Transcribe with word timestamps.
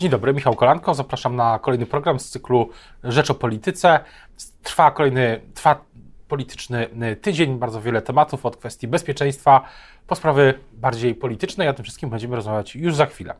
Dzień 0.00 0.10
dobry, 0.10 0.34
Michał 0.34 0.54
Kolanko. 0.56 0.94
Zapraszam 0.94 1.36
na 1.36 1.58
kolejny 1.58 1.86
program 1.86 2.20
z 2.20 2.30
cyklu 2.30 2.70
Rzecz 3.04 3.30
o 3.30 3.34
Polityce. 3.34 4.00
Trwa 4.62 4.90
kolejny, 4.90 5.40
trwa 5.54 5.84
polityczny 6.28 6.86
tydzień, 7.20 7.58
bardzo 7.58 7.80
wiele 7.80 8.02
tematów 8.02 8.46
od 8.46 8.56
kwestii 8.56 8.88
bezpieczeństwa 8.88 9.64
po 10.06 10.14
sprawy 10.14 10.54
bardziej 10.72 11.14
polityczne 11.14 11.64
i 11.64 11.68
o 11.68 11.72
tym 11.72 11.84
wszystkim 11.84 12.10
będziemy 12.10 12.36
rozmawiać 12.36 12.76
już 12.76 12.94
za 12.94 13.06
chwilę. 13.06 13.34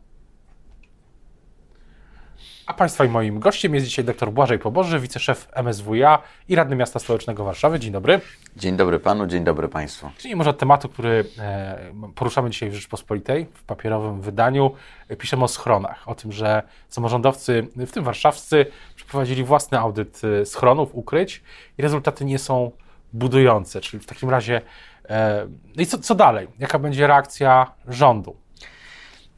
A 2.71 2.75
Państwa 2.75 3.05
i 3.05 3.09
moim 3.09 3.41
gościem 3.41 3.75
jest 3.75 3.87
dzisiaj 3.87 4.05
dr 4.05 4.32
Błażej 4.32 4.59
Poboży, 4.59 5.00
wiceszef 5.00 5.48
MSWiA 5.55 6.23
i 6.48 6.55
radny 6.55 6.77
miasta 6.77 6.98
stołecznego 6.98 7.45
Warszawy. 7.45 7.80
Dzień 7.80 7.93
dobry. 7.93 8.20
Dzień 8.57 8.77
dobry 8.77 8.98
Panu, 8.98 9.27
dzień 9.27 9.45
dobry 9.45 9.69
Państwu. 9.69 10.11
Czyli 10.19 10.37
może 10.37 10.55
tematu, 10.55 10.88
który 10.88 11.25
e, 11.38 11.93
poruszamy 12.14 12.51
dzisiaj 12.51 12.70
w 12.70 12.75
Rzeczpospolitej, 12.75 13.46
w 13.55 13.62
papierowym 13.62 14.20
wydaniu. 14.20 14.75
Piszemy 15.19 15.45
o 15.45 15.48
schronach, 15.48 16.09
o 16.09 16.14
tym, 16.14 16.33
że 16.33 16.62
samorządowcy, 16.88 17.66
w 17.77 17.91
tym 17.91 18.05
warszawscy, 18.05 18.66
przeprowadzili 18.96 19.45
własny 19.45 19.79
audyt 19.79 20.21
e, 20.24 20.46
schronów, 20.46 20.95
ukryć 20.95 21.43
i 21.79 21.82
rezultaty 21.82 22.24
nie 22.24 22.38
są 22.38 22.71
budujące. 23.12 23.80
Czyli 23.80 24.02
w 24.02 24.07
takim 24.07 24.30
razie, 24.30 24.60
e, 25.09 25.46
no 25.77 25.82
i 25.82 25.87
co, 25.87 25.98
co 25.98 26.15
dalej? 26.15 26.48
Jaka 26.59 26.79
będzie 26.79 27.07
reakcja 27.07 27.73
rządu? 27.88 28.37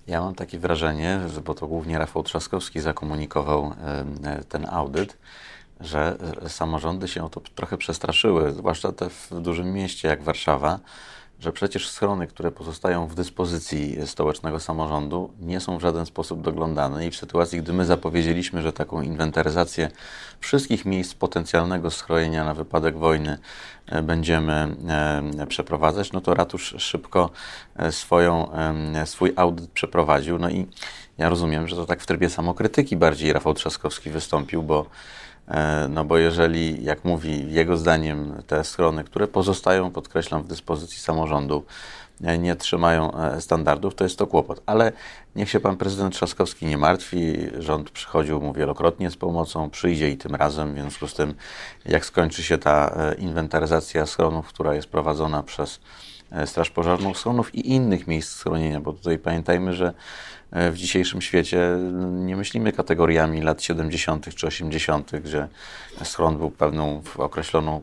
Ja 0.07 0.21
mam 0.21 0.35
takie 0.35 0.59
wrażenie, 0.59 1.21
bo 1.45 1.55
to 1.55 1.67
głównie 1.67 1.99
Rafał 1.99 2.23
Trzaskowski 2.23 2.81
zakomunikował 2.81 3.75
e, 4.25 4.45
ten 4.49 4.67
audyt, 4.71 5.17
że 5.81 6.17
e, 6.43 6.49
samorządy 6.49 7.09
się 7.09 7.25
o 7.25 7.29
to 7.29 7.41
trochę 7.41 7.79
przestraszyły, 7.79 8.53
zwłaszcza 8.53 8.93
te 8.93 9.11
w 9.11 9.31
dużym 9.41 9.73
mieście 9.73 10.09
jak 10.09 10.23
Warszawa, 10.23 10.79
że 11.43 11.53
przecież 11.53 11.89
schrony, 11.89 12.27
które 12.27 12.51
pozostają 12.51 13.07
w 13.07 13.15
dyspozycji 13.15 13.97
stołecznego 14.07 14.61
samorządu, 14.61 15.31
nie 15.41 15.61
są 15.61 15.79
w 15.79 15.81
żaden 15.81 16.07
sposób 16.07 16.43
doglądane. 16.43 17.07
I 17.07 17.11
w 17.11 17.17
sytuacji, 17.17 17.59
gdy 17.59 17.73
my 17.73 17.85
zapowiedzieliśmy, 17.85 18.63
że 18.63 18.73
taką 18.73 19.03
inwentaryzację 19.03 19.91
wszystkich 20.41 20.85
miejsc 20.85 21.15
potencjalnego 21.15 21.91
schrojenia 21.91 22.45
na 22.45 22.55
wypadek 22.55 22.99
wojny 22.99 23.39
e, 23.87 24.03
będziemy 24.03 24.77
e, 25.39 25.47
przeprowadzać, 25.47 26.13
no 26.13 26.21
to 26.21 26.35
ratusz 26.35 26.75
szybko 26.79 27.31
e, 27.77 27.93
swoją, 27.93 28.51
swój 29.05 29.33
audyt 29.37 29.71
przeprowadził. 29.71 30.39
No 30.39 30.51
i 30.51 30.67
ja 31.19 31.29
rozumiem, 31.29 31.69
że 31.69 31.77
to 31.77 31.87
tak 31.87 32.01
w 32.01 32.07
trybie 32.07 32.31
samokrytyki 32.31 32.97
bardziej 32.97 33.33
Rafał 33.33 33.55
Trzaskowski 33.55 34.11
wystąpił, 34.11 34.63
bo 34.63 34.87
no 35.89 36.05
bo 36.05 36.19
jeżeli, 36.19 36.85
jak 36.85 37.05
mówi 37.05 37.53
jego 37.53 37.77
zdaniem, 37.77 38.43
te 38.47 38.65
strony, 38.65 39.05
które 39.05 39.29
pozostają, 39.29 39.91
podkreślam, 39.91 40.43
w 40.43 40.47
dyspozycji 40.47 40.99
samorządu, 40.99 41.65
e, 42.25 42.39
nie 42.39 42.57
trzymają 42.57 43.13
e, 43.15 43.41
standardów, 43.41 43.95
to 43.95 44.05
jest 44.05 44.19
to 44.19 44.27
kłopot. 44.27 44.63
Ale 44.67 44.93
niech 45.37 45.51
się 45.51 45.61
pan 45.61 45.77
prezydent 45.77 46.15
Trzaskowski 46.15 46.67
nie 46.67 46.79
martwi. 46.79 47.37
Rząd 47.59 47.91
przychodził 47.91 48.41
mu 48.41 48.53
wielokrotnie 48.53 49.11
z 49.11 49.17
pomocą, 49.17 49.71
przyjdzie 49.71 50.11
i 50.11 50.17
tym 50.17 50.35
razem. 50.35 50.75
W 50.75 50.75
związku 50.75 51.09
z 51.09 51.15
tym, 51.15 51.35
jak 51.85 52.05
skończy 52.05 52.43
się 52.43 52.59
ta 52.59 52.95
inwentaryzacja 53.19 54.07
schronów, 54.07 54.49
która 54.49 54.75
jest 54.75 54.89
prowadzona 54.89 55.43
przez 55.43 55.81
Straż 56.47 56.71
Pożarną 56.71 57.15
schronów 57.15 57.55
i 57.55 57.71
innych 57.71 58.07
miejsc 58.07 58.33
schronienia, 58.37 58.81
bo 58.81 58.93
tutaj 58.93 59.19
pamiętajmy, 59.19 59.75
że 59.75 59.95
E, 60.42 60.42
w 60.53 60.77
dzisiejszym 60.77 61.23
świecie 61.23 61.79
nie 62.13 62.37
myślimy 62.37 62.73
kategoriami 62.73 63.43
lat 63.43 63.63
70. 63.63 64.35
czy 64.35 64.47
80., 64.47 65.11
gdzie 65.17 65.49
schron 66.05 66.39
był 66.39 66.51
pewną 66.51 67.03
określoną 67.19 67.81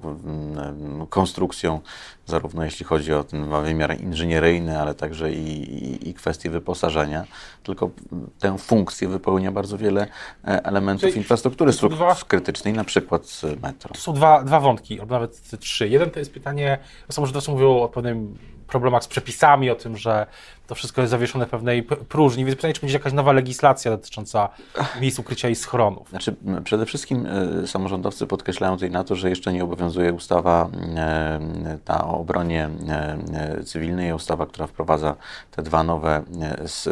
konstrukcją, 1.10 1.80
zarówno 2.26 2.66
jeśli 2.66 2.86
chodzi 2.86 3.14
o 3.14 3.24
ten 3.24 3.64
wymiar 3.64 4.00
inżynieryjny, 4.02 4.80
ale 4.80 4.96
także 4.96 5.34
i, 5.34 5.74
i, 5.84 6.10
i 6.10 6.14
kwestie 6.14 6.50
wyposażenia, 6.50 7.26
tylko 7.64 7.90
tę 8.40 8.58
funkcję 8.58 9.08
wypełnia 9.08 9.52
bardzo 9.52 9.78
wiele 9.78 10.08
e, 10.48 10.66
elementów 10.66 11.10
Czyli 11.10 11.18
infrastruktury 11.18 11.72
dwa, 11.72 12.16
krytycznej, 12.28 12.74
na 12.74 12.84
przykład 12.84 13.42
metro. 13.62 13.94
To 13.94 14.02
są 14.02 14.14
dwa, 14.14 14.44
dwa 14.44 14.60
wątki, 14.60 15.00
albo 15.00 15.14
nawet 15.14 15.42
trzy. 15.60 15.90
Jeden 15.90 16.12
to 16.12 16.20
jest 16.20 16.34
pytanie, 16.34 16.78
samorządowcy 17.12 17.52
mówią 17.52 17.82
o 17.82 17.90
pewnym 17.90 18.38
problemach 18.68 19.04
z 19.04 19.08
przepisami, 19.08 19.70
o 19.70 19.76
tym, 19.76 19.98
że 19.98 20.28
to 20.70 20.76
wszystko 20.76 21.02
jest 21.02 21.12
zawieszone 21.12 21.46
w 21.46 21.50
pewnej 21.50 21.84
próżni. 21.84 22.46
Więc 22.46 22.56
pytanie, 22.56 22.74
czy 22.74 22.82
będzie 22.82 22.98
jakaś 22.98 23.14
nowa 23.14 23.32
legislacja 23.32 23.92
dotycząca 23.92 24.50
miejsc 25.02 25.20
ukrycia 25.20 25.50
i 25.50 25.56
schronów? 25.56 26.10
Znaczy, 26.10 26.36
przede 26.64 26.86
wszystkim 26.86 27.26
y, 27.64 27.68
samorządowcy 27.68 28.28
podkreślają 28.28 28.74
tutaj 28.74 28.92
na 28.92 29.04
to, 29.04 29.16
że 29.16 29.30
jeszcze 29.30 29.54
nie 29.54 29.64
obowiązuje 29.64 30.14
ustawa 30.14 30.70
y, 31.76 31.80
ta 31.86 32.06
o 32.08 32.20
obronie 32.20 32.70
y, 33.60 33.64
cywilnej, 33.64 34.14
ustawa, 34.14 34.46
która 34.46 34.68
wprowadza 34.68 35.16
te 35.52 35.62
dwa 35.64 35.84
nowe 35.84 36.24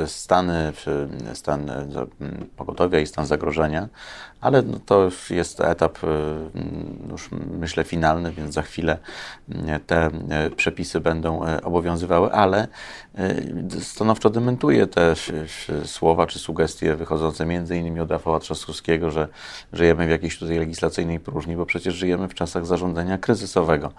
stany, 0.06 0.74
stan 1.34 1.72
pogotowia 2.56 3.00
i 3.00 3.08
stan 3.08 3.26
zagrożenia, 3.26 3.88
ale 4.42 4.62
no, 4.62 4.80
to 4.86 5.10
jest 5.30 5.62
etap 5.62 5.98
już 7.12 7.30
myślę 7.60 7.84
finalny, 7.84 8.32
więc 8.32 8.54
za 8.54 8.62
chwilę 8.62 8.98
te 9.88 10.10
przepisy 10.56 11.00
będą 11.00 11.42
obowiązywały, 11.64 12.32
ale 12.32 12.68
stanowczo 13.80 14.30
dementuje 14.30 14.88
te 14.88 15.14
słowa 15.86 16.28
czy 16.28 16.40
sugestie 16.40 16.96
wychodzące 16.96 17.46
między 17.46 17.78
innymi 17.78 18.00
od 18.00 18.12
Rafała 18.12 18.40
Trzaskowskiego, 18.40 19.12
że 19.12 19.28
żyjemy 19.74 20.08
w 20.08 20.10
jakiejś 20.10 20.40
tutaj 20.40 20.58
legislacyjnej 20.58 21.20
próżni, 21.20 21.56
bo 21.56 21.66
przecież 21.66 21.96
żyjemy 21.96 22.28
w 22.28 22.34
czasach 22.34 22.66
zarządzania 22.66 23.18
kryzysowego. 23.18 23.92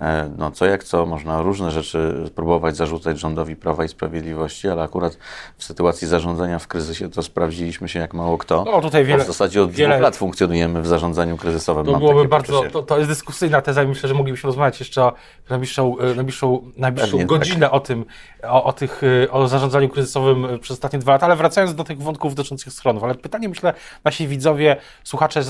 E, 0.00 0.30
no 0.38 0.50
co 0.50 0.66
jak 0.66 0.84
co, 0.84 1.06
można 1.06 1.42
różne 1.42 1.70
rzeczy 1.70 2.30
próbować 2.34 2.76
zarzucać 2.76 3.20
rządowi 3.20 3.56
Prawa 3.56 3.84
i 3.84 3.88
Sprawiedliwości, 3.88 4.68
ale 4.68 4.82
akurat 4.82 5.18
w 5.58 5.64
sytuacji 5.64 6.08
zarządzania 6.08 6.58
w 6.58 6.68
kryzysie 6.68 7.10
to 7.10 7.22
sprawdziliśmy 7.22 7.88
się 7.88 8.00
jak 8.00 8.14
mało 8.14 8.38
kto. 8.38 8.64
No 8.66 8.80
tutaj 8.80 9.04
wiele, 9.04 9.24
w 9.24 9.26
zasadzie 9.26 9.62
od 9.62 9.70
wiele, 9.70 10.00
lat 10.00 10.16
funkcjonujemy 10.16 10.82
w 10.82 10.86
zarządzaniu 10.86 11.36
kryzysowym. 11.36 11.86
To 11.86 11.98
byłoby 11.98 12.28
bardzo, 12.28 12.62
to, 12.72 12.82
to, 12.82 12.98
jest 12.98 13.10
dyskusyjna 13.10 13.60
teza 13.60 13.82
i 13.82 13.86
myślę, 13.86 14.08
że 14.08 14.14
moglibyśmy 14.14 14.46
rozmawiać 14.46 14.80
jeszcze 14.80 15.02
o 15.02 15.12
najbliższą, 15.50 15.96
najbliższą, 16.16 16.72
najbliższą 16.76 17.10
Pewnie, 17.10 17.26
godzinę 17.26 17.66
tak. 17.66 17.74
o 17.74 17.80
tym, 17.80 18.04
o, 18.42 18.64
o, 18.64 18.72
tych, 18.72 19.02
o 19.30 19.48
zarządzaniu 19.48 19.88
kryzysowym 19.88 20.58
przez 20.60 20.76
ostatnie 20.76 20.98
dwa 20.98 21.12
lata, 21.12 21.26
ale 21.26 21.36
wracając 21.36 21.74
do 21.74 21.84
tych 21.84 22.02
wątków 22.02 22.34
dotyczących 22.34 22.72
schronów, 22.72 23.04
ale 23.04 23.14
pytanie 23.14 23.48
myślę, 23.48 23.74
nasi 24.04 24.28
widzowie, 24.28 24.76
słuchacze, 25.04 25.40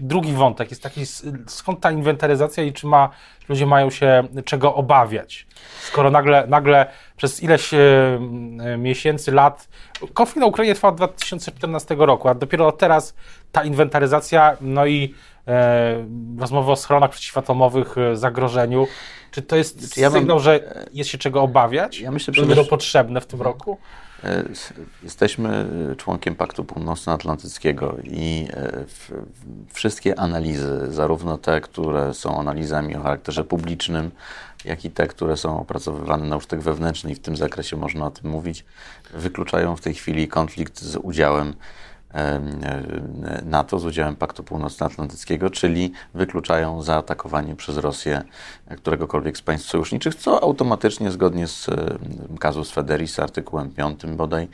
drugi 0.00 0.32
wątek 0.32 0.70
jest 0.70 0.82
taki, 0.82 1.06
skąd 1.46 1.80
ta 1.80 1.90
inwentaryzacja 1.90 2.64
i 2.64 2.72
czy 2.72 2.86
ma 2.86 3.10
ludzie 3.48 3.66
mają 3.66 3.90
się 3.90 4.24
czego 4.44 4.74
obawiać. 4.74 5.46
Skoro 5.80 6.10
nagle, 6.10 6.46
nagle 6.48 6.86
przez 7.16 7.42
ileś 7.42 7.74
e, 7.74 7.78
miesięcy, 8.78 9.32
lat. 9.32 9.68
Konflikt 10.14 10.40
na 10.40 10.46
Ukrainie 10.46 10.74
trwał 10.74 10.90
od 10.90 10.96
2014 10.96 11.96
roku, 11.98 12.28
a 12.28 12.34
dopiero 12.34 12.72
teraz 12.72 13.14
ta 13.52 13.64
inwentaryzacja, 13.64 14.56
no 14.60 14.86
i 14.86 15.14
e, 15.48 16.06
rozmowy 16.38 16.72
o 16.72 16.76
schronach 16.76 17.10
przeciwatomowych, 17.10 17.98
e, 17.98 18.16
zagrożeniu. 18.16 18.86
Czy 19.36 19.42
to 19.42 19.56
jest 19.56 19.96
ja 19.96 20.10
sygnał, 20.10 20.36
mam, 20.36 20.44
że 20.44 20.84
jest 20.92 21.10
się 21.10 21.18
czego 21.18 21.42
obawiać? 21.42 22.00
Ja 22.00 22.10
myślę, 22.10 22.34
że 22.34 22.46
będą 22.46 22.64
potrzebne 22.64 23.20
w 23.20 23.26
tym 23.26 23.42
roku? 23.42 23.78
E, 24.24 24.44
jesteśmy 25.02 25.66
członkiem 25.96 26.34
Paktu 26.34 26.64
Północnoatlantyckiego 26.64 27.96
i 28.04 28.48
e, 28.50 28.84
wszystkie 29.72 30.18
analizy, 30.18 30.92
zarówno 30.92 31.38
te, 31.38 31.60
które 31.60 32.14
są 32.14 32.38
analizami 32.40 32.96
o 32.96 33.02
charakterze 33.02 33.44
publicznym, 33.44 34.10
jak 34.64 34.84
i 34.84 34.90
te, 34.90 35.06
które 35.06 35.36
są 35.36 35.60
opracowywane 35.60 36.26
na 36.26 36.36
użytek 36.36 36.60
wewnętrzny 36.60 37.10
i 37.12 37.14
w 37.14 37.20
tym 37.20 37.36
zakresie 37.36 37.76
można 37.76 38.06
o 38.06 38.10
tym 38.10 38.30
mówić, 38.30 38.64
wykluczają 39.14 39.76
w 39.76 39.80
tej 39.80 39.94
chwili 39.94 40.28
konflikt 40.28 40.80
z 40.80 40.96
udziałem 40.96 41.54
NATO 43.44 43.78
z 43.78 43.84
udziałem 43.84 44.16
Paktu 44.16 44.44
Północnoatlantyckiego, 44.44 45.50
czyli 45.50 45.92
wykluczają 46.14 46.82
zaatakowanie 46.82 47.56
przez 47.56 47.76
Rosję 47.76 48.22
któregokolwiek 48.76 49.38
z 49.38 49.42
państw 49.42 49.68
sojuszniczych, 49.68 50.14
co 50.14 50.42
automatycznie 50.42 51.10
zgodnie 51.10 51.46
z 51.46 51.66
kazus 52.40 52.70
Federis, 52.70 53.18
artykułem 53.18 53.70
5 53.70 54.06
bodaj, 54.06 54.48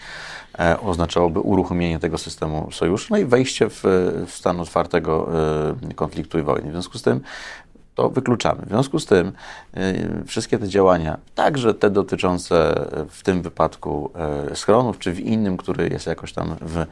e, 0.58 0.80
oznaczałoby 0.80 1.40
uruchomienie 1.40 1.98
tego 1.98 2.18
systemu 2.18 2.70
sojuszu 2.70 3.06
no 3.10 3.18
i 3.18 3.24
wejście 3.24 3.70
w, 3.70 3.82
w 4.26 4.30
stan 4.30 4.60
otwartego 4.60 5.28
e, 5.90 5.94
konfliktu 5.94 6.38
i 6.38 6.42
wojny. 6.42 6.68
W 6.68 6.72
związku 6.72 6.98
z 6.98 7.02
tym 7.02 7.20
to 7.94 8.10
wykluczamy. 8.10 8.62
W 8.66 8.68
związku 8.68 8.98
z 8.98 9.06
tym 9.06 9.32
y, 9.76 10.24
wszystkie 10.26 10.58
te 10.58 10.68
działania, 10.68 11.18
także 11.34 11.74
te 11.74 11.90
dotyczące 11.90 12.86
w 13.10 13.22
tym 13.22 13.42
wypadku 13.42 14.10
y, 14.52 14.56
schronów, 14.56 14.98
czy 14.98 15.12
w 15.12 15.20
innym, 15.20 15.56
który 15.56 15.88
jest 15.88 16.06
jakoś 16.06 16.32
tam 16.32 16.56
w 16.60 16.86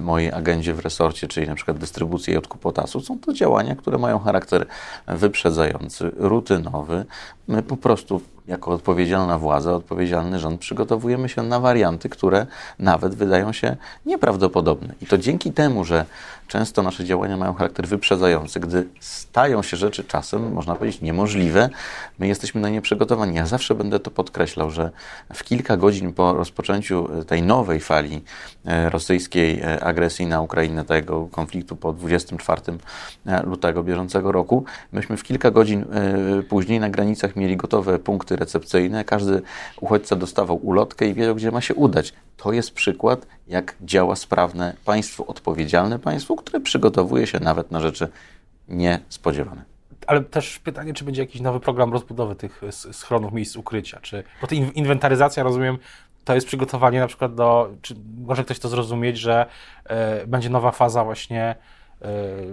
mojej 0.00 0.32
agendzie 0.32 0.74
w 0.74 0.78
resorcie, 0.78 1.28
czyli 1.28 1.46
na 1.46 1.54
przykład 1.54 1.78
dystrybucji 1.78 2.34
i 2.34 2.36
odkup 2.36 2.60
potasu, 2.60 3.00
są 3.00 3.18
to 3.18 3.32
działania, 3.32 3.76
które 3.76 3.98
mają 3.98 4.18
charakter 4.18 4.66
wyprzedzający, 5.06 6.10
rutynowy. 6.16 7.04
My 7.48 7.62
po 7.62 7.76
prostu 7.76 8.20
jako 8.52 8.70
odpowiedzialna 8.70 9.38
władza, 9.38 9.72
odpowiedzialny 9.74 10.38
rząd 10.38 10.60
przygotowujemy 10.60 11.28
się 11.28 11.42
na 11.42 11.60
warianty, 11.60 12.08
które 12.08 12.46
nawet 12.78 13.14
wydają 13.14 13.52
się 13.52 13.76
nieprawdopodobne. 14.06 14.94
I 15.02 15.06
to 15.06 15.18
dzięki 15.18 15.52
temu, 15.52 15.84
że 15.84 16.04
często 16.52 16.82
nasze 16.82 17.04
działania 17.04 17.36
mają 17.36 17.54
charakter 17.54 17.86
wyprzedzający, 17.86 18.60
gdy 18.60 18.86
stają 19.00 19.62
się 19.62 19.76
rzeczy 19.76 20.04
czasem, 20.04 20.52
można 20.52 20.74
powiedzieć, 20.74 21.00
niemożliwe, 21.00 21.70
my 22.18 22.26
jesteśmy 22.28 22.60
na 22.60 22.68
nie 22.68 22.82
przygotowani. 22.82 23.36
Ja 23.36 23.46
zawsze 23.46 23.74
będę 23.74 24.00
to 24.00 24.10
podkreślał, 24.10 24.70
że 24.70 24.90
w 25.34 25.44
kilka 25.44 25.76
godzin 25.76 26.12
po 26.12 26.32
rozpoczęciu 26.32 27.08
tej 27.26 27.42
nowej 27.42 27.80
fali 27.80 28.20
e, 28.66 28.90
rosyjskiej 28.90 29.60
e, 29.60 29.84
agresji 29.84 30.26
na 30.26 30.40
Ukrainę, 30.40 30.84
tego 30.84 31.28
konfliktu 31.30 31.76
po 31.76 31.92
24 31.92 32.60
e, 33.26 33.42
lutego 33.42 33.82
bieżącego 33.82 34.32
roku, 34.32 34.64
myśmy 34.92 35.16
w 35.16 35.22
kilka 35.22 35.50
godzin 35.50 35.84
później 36.48 36.80
na 36.80 36.90
granicach 36.90 37.36
mieli 37.36 37.56
gotowe 37.56 37.98
punkty 37.98 38.36
recepcyjne. 38.42 39.04
Każdy 39.04 39.42
uchodźca 39.80 40.16
dostawał 40.16 40.56
ulotkę 40.56 41.06
i 41.06 41.14
wiedział, 41.14 41.34
gdzie 41.34 41.50
ma 41.50 41.60
się 41.60 41.74
udać. 41.74 42.12
To 42.36 42.52
jest 42.52 42.74
przykład, 42.74 43.26
jak 43.48 43.76
działa 43.80 44.16
sprawne 44.16 44.76
państwo, 44.84 45.26
odpowiedzialne 45.26 45.98
państwo, 45.98 46.36
które 46.36 46.60
przygotowuje 46.60 47.26
się 47.26 47.40
nawet 47.40 47.70
na 47.70 47.80
rzeczy 47.80 48.08
niespodziewane. 48.68 49.64
Ale 50.06 50.20
też 50.20 50.58
pytanie, 50.58 50.94
czy 50.94 51.04
będzie 51.04 51.22
jakiś 51.22 51.40
nowy 51.40 51.60
program 51.60 51.92
rozbudowy 51.92 52.34
tych 52.34 52.62
schronów, 52.70 53.32
miejsc 53.32 53.56
ukrycia? 53.56 54.00
Czy, 54.00 54.24
bo 54.40 54.46
ta 54.46 54.54
inwentaryzacja, 54.54 55.42
rozumiem, 55.42 55.78
to 56.24 56.34
jest 56.34 56.46
przygotowanie 56.46 57.00
na 57.00 57.06
przykład 57.06 57.34
do, 57.34 57.70
czy 57.82 57.94
może 58.26 58.44
ktoś 58.44 58.58
to 58.58 58.68
zrozumieć, 58.68 59.18
że 59.18 59.46
y, 60.22 60.26
będzie 60.26 60.50
nowa 60.50 60.70
faza 60.70 61.04
właśnie 61.04 61.54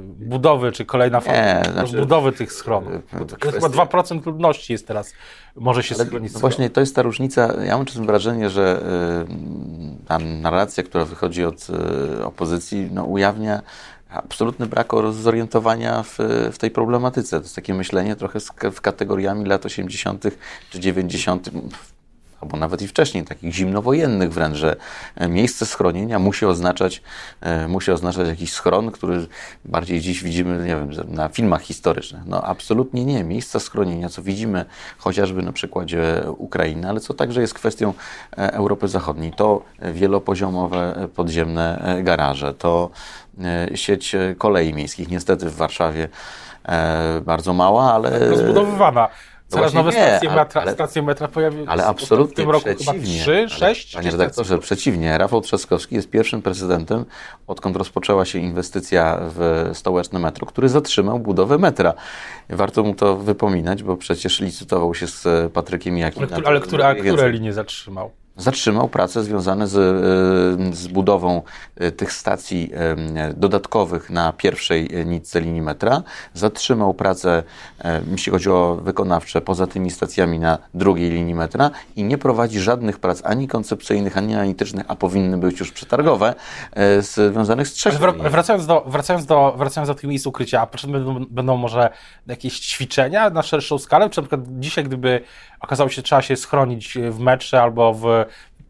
budowy, 0.04 0.72
czy 0.72 0.86
kolejna 0.86 1.20
faza 1.20 1.38
nie, 1.38 1.62
znaczy, 1.64 1.80
rozbudowy 1.80 2.32
tych 2.32 2.54
schronów. 2.54 2.94
To 3.28 3.38
kwestia... 3.38 3.70
Chyba 3.70 3.86
2% 3.86 4.26
ludności 4.26 4.74
jest 4.74 4.88
teraz, 4.88 5.14
może 5.56 5.84
się 5.84 5.96
schronić. 5.96 6.34
No 6.34 6.40
właśnie 6.40 6.70
to 6.70 6.80
jest 6.80 6.96
ta 6.96 7.02
różnica. 7.02 7.54
Ja 7.64 7.78
mam 7.78 7.86
czasem 7.86 8.06
wrażenie, 8.06 8.50
że 8.50 8.82
y, 10.02 10.06
ta 10.08 10.20
narracja, 10.20 10.84
która 10.84 11.06
wychodzi 11.06 11.46
od 11.46 11.68
opozycji, 12.24 12.90
no, 12.94 13.04
ujawnia 13.04 13.62
absolutny 14.10 14.66
brak 14.66 14.92
zorientowania 15.12 16.04
w, 16.04 16.18
w, 16.52 16.58
tej 16.58 16.72
problematyce. 16.72 17.38
To 17.38 17.44
jest 17.44 17.56
takie 17.56 17.74
myślenie 17.74 18.16
trochę 18.16 18.40
w 18.72 18.82
kategoriami 18.82 19.46
lat 19.46 19.66
80. 19.66 20.24
czy 20.70 20.80
90 20.80 21.50
albo 22.42 22.58
nawet 22.58 22.82
i 22.82 22.88
wcześniej, 22.88 23.24
takich 23.24 23.54
zimnowojennych 23.54 24.34
wręcz, 24.34 24.58
że 24.58 24.76
e, 25.16 25.28
miejsce 25.28 25.66
schronienia 25.66 26.20
musi 26.20 26.46
oznaczać, 26.46 27.02
e, 27.42 27.68
musi 27.68 27.92
oznaczać 27.92 28.28
jakiś 28.28 28.54
schron, 28.54 28.92
który 28.92 29.28
bardziej 29.66 30.02
dziś 30.02 30.24
widzimy, 30.24 30.58
nie 30.64 30.76
wiem, 30.76 30.90
na 31.08 31.30
filmach 31.30 31.62
historycznych. 31.62 32.22
No 32.26 32.44
absolutnie 32.44 33.06
nie. 33.06 33.24
Miejsca 33.24 33.60
schronienia, 33.60 34.10
co 34.10 34.22
widzimy 34.22 34.66
chociażby 34.98 35.42
na 35.42 35.52
przykładzie 35.52 36.24
Ukrainy, 36.38 36.90
ale 36.90 37.00
co 37.00 37.14
także 37.14 37.42
jest 37.42 37.54
kwestią 37.54 37.94
e, 38.38 38.54
Europy 38.54 38.88
Zachodniej, 38.88 39.34
to 39.34 39.62
wielopoziomowe 39.94 41.08
podziemne 41.16 41.98
garaże, 42.04 42.54
to 42.54 42.90
sieć 43.76 44.16
kolei 44.38 44.74
miejskich, 44.74 45.10
niestety 45.10 45.50
w 45.50 45.56
Warszawie 45.56 46.10
bardzo 47.22 47.54
mała, 47.54 47.94
ale... 47.94 48.30
Rozbudowywana. 48.30 49.08
Coraz 49.50 49.74
nowe 49.74 49.92
nie, 49.92 49.98
stacje, 49.98 50.30
metra, 50.30 50.62
ale, 50.62 50.74
stacje 50.74 51.02
metra 51.02 51.28
pojawiły 51.28 51.66
się. 51.66 51.70
Ale 51.72 51.86
absolutnie 51.86 52.34
w 52.34 52.36
tym 52.36 52.50
roku 52.50 52.66
przeciwnie. 52.66 53.20
chyba 53.20 53.48
3, 53.48 53.50
6? 53.50 53.96
Panie 53.96 54.12
redaktorze, 54.12 54.60
przeciwnie. 54.60 55.18
Rafał 55.18 55.42
Trzaskowski 55.42 55.96
jest 55.96 56.10
pierwszym 56.10 56.42
prezydentem, 56.42 57.06
odkąd 57.48 57.76
rozpoczęła 57.76 58.26
się 58.26 58.40
inwestycja 58.40 59.20
w 59.22 59.70
stołeczne 59.74 60.20
metro, 60.20 60.46
który 60.46 60.70
zatrzymał 60.70 61.20
budowę 61.20 61.58
metra. 61.58 61.94
Warto 62.50 62.84
mu 62.84 62.96
to 62.96 63.16
wypominać, 63.16 63.84
bo 63.84 63.98
przecież 63.98 64.40
licytował 64.40 64.96
się 64.96 65.08
z 65.08 65.52
Patrykiem 65.54 65.98
Jakim. 65.98 66.28
Ale, 66.34 66.46
ale 66.46 66.60
które, 66.60 66.88
a 66.88 66.96
które 66.96 67.32
linie 67.32 67.54
zatrzymał? 67.54 68.12
Zatrzymał 68.38 68.88
prace 68.88 69.24
związane 69.24 69.68
z, 69.68 69.76
e, 69.76 70.76
z 70.76 70.88
budową 70.88 71.42
e, 71.76 71.92
tych 71.92 72.14
stacji 72.14 72.72
e, 72.74 73.34
dodatkowych 73.34 74.10
na 74.10 74.34
pierwszej 74.34 74.90
nitce 75.06 75.42
linii 75.42 75.62
metra, 75.62 76.04
zatrzymał 76.34 76.94
prace, 76.94 77.44
jeśli 78.12 78.32
chodzi 78.32 78.50
o 78.50 78.80
wykonawcze, 78.82 79.42
poza 79.42 79.68
tymi 79.68 79.92
stacjami 79.92 80.40
na 80.40 80.58
drugiej 80.74 81.12
linii 81.12 81.36
metra 81.36 81.72
i 81.96 82.04
nie 82.04 82.18
prowadzi 82.18 82.60
żadnych 82.60 83.00
prac 83.00 83.22
ani 83.26 83.48
koncepcyjnych, 83.48 84.18
ani 84.18 84.34
analitycznych, 84.34 84.86
a 84.88 84.96
powinny 84.96 85.38
być 85.38 85.60
już 85.60 85.72
przetargowe, 85.72 86.36
związanych 87.00 87.68
z 87.68 87.74
trzecią 87.74 87.98
Ale 88.20 88.30
wracając 88.30 88.66
do, 88.66 88.84
wracając, 88.88 89.26
do, 89.26 89.54
wracając 89.58 89.88
do 89.88 89.96
tych 89.96 90.10
miejsc 90.10 90.28
ukrycia, 90.28 90.62
a 90.62 90.68
potrzebne 90.68 91.00
będą, 91.00 91.26
będą 91.30 91.58
może 91.58 91.90
jakieś 92.28 92.60
ćwiczenia 92.60 93.30
na 93.30 93.44
szerszą 93.44 93.78
skalę? 93.78 94.10
Czy 94.10 94.22
na 94.22 94.28
przykład 94.28 94.42
dzisiaj, 94.60 94.84
gdyby 94.84 95.22
okazało 95.60 95.90
się, 95.90 95.96
że 95.96 96.04
trzeba 96.04 96.22
się 96.22 96.36
schronić 96.36 96.98
w 97.12 97.20
metrze 97.20 97.62
albo 97.62 97.94
w 97.94 98.06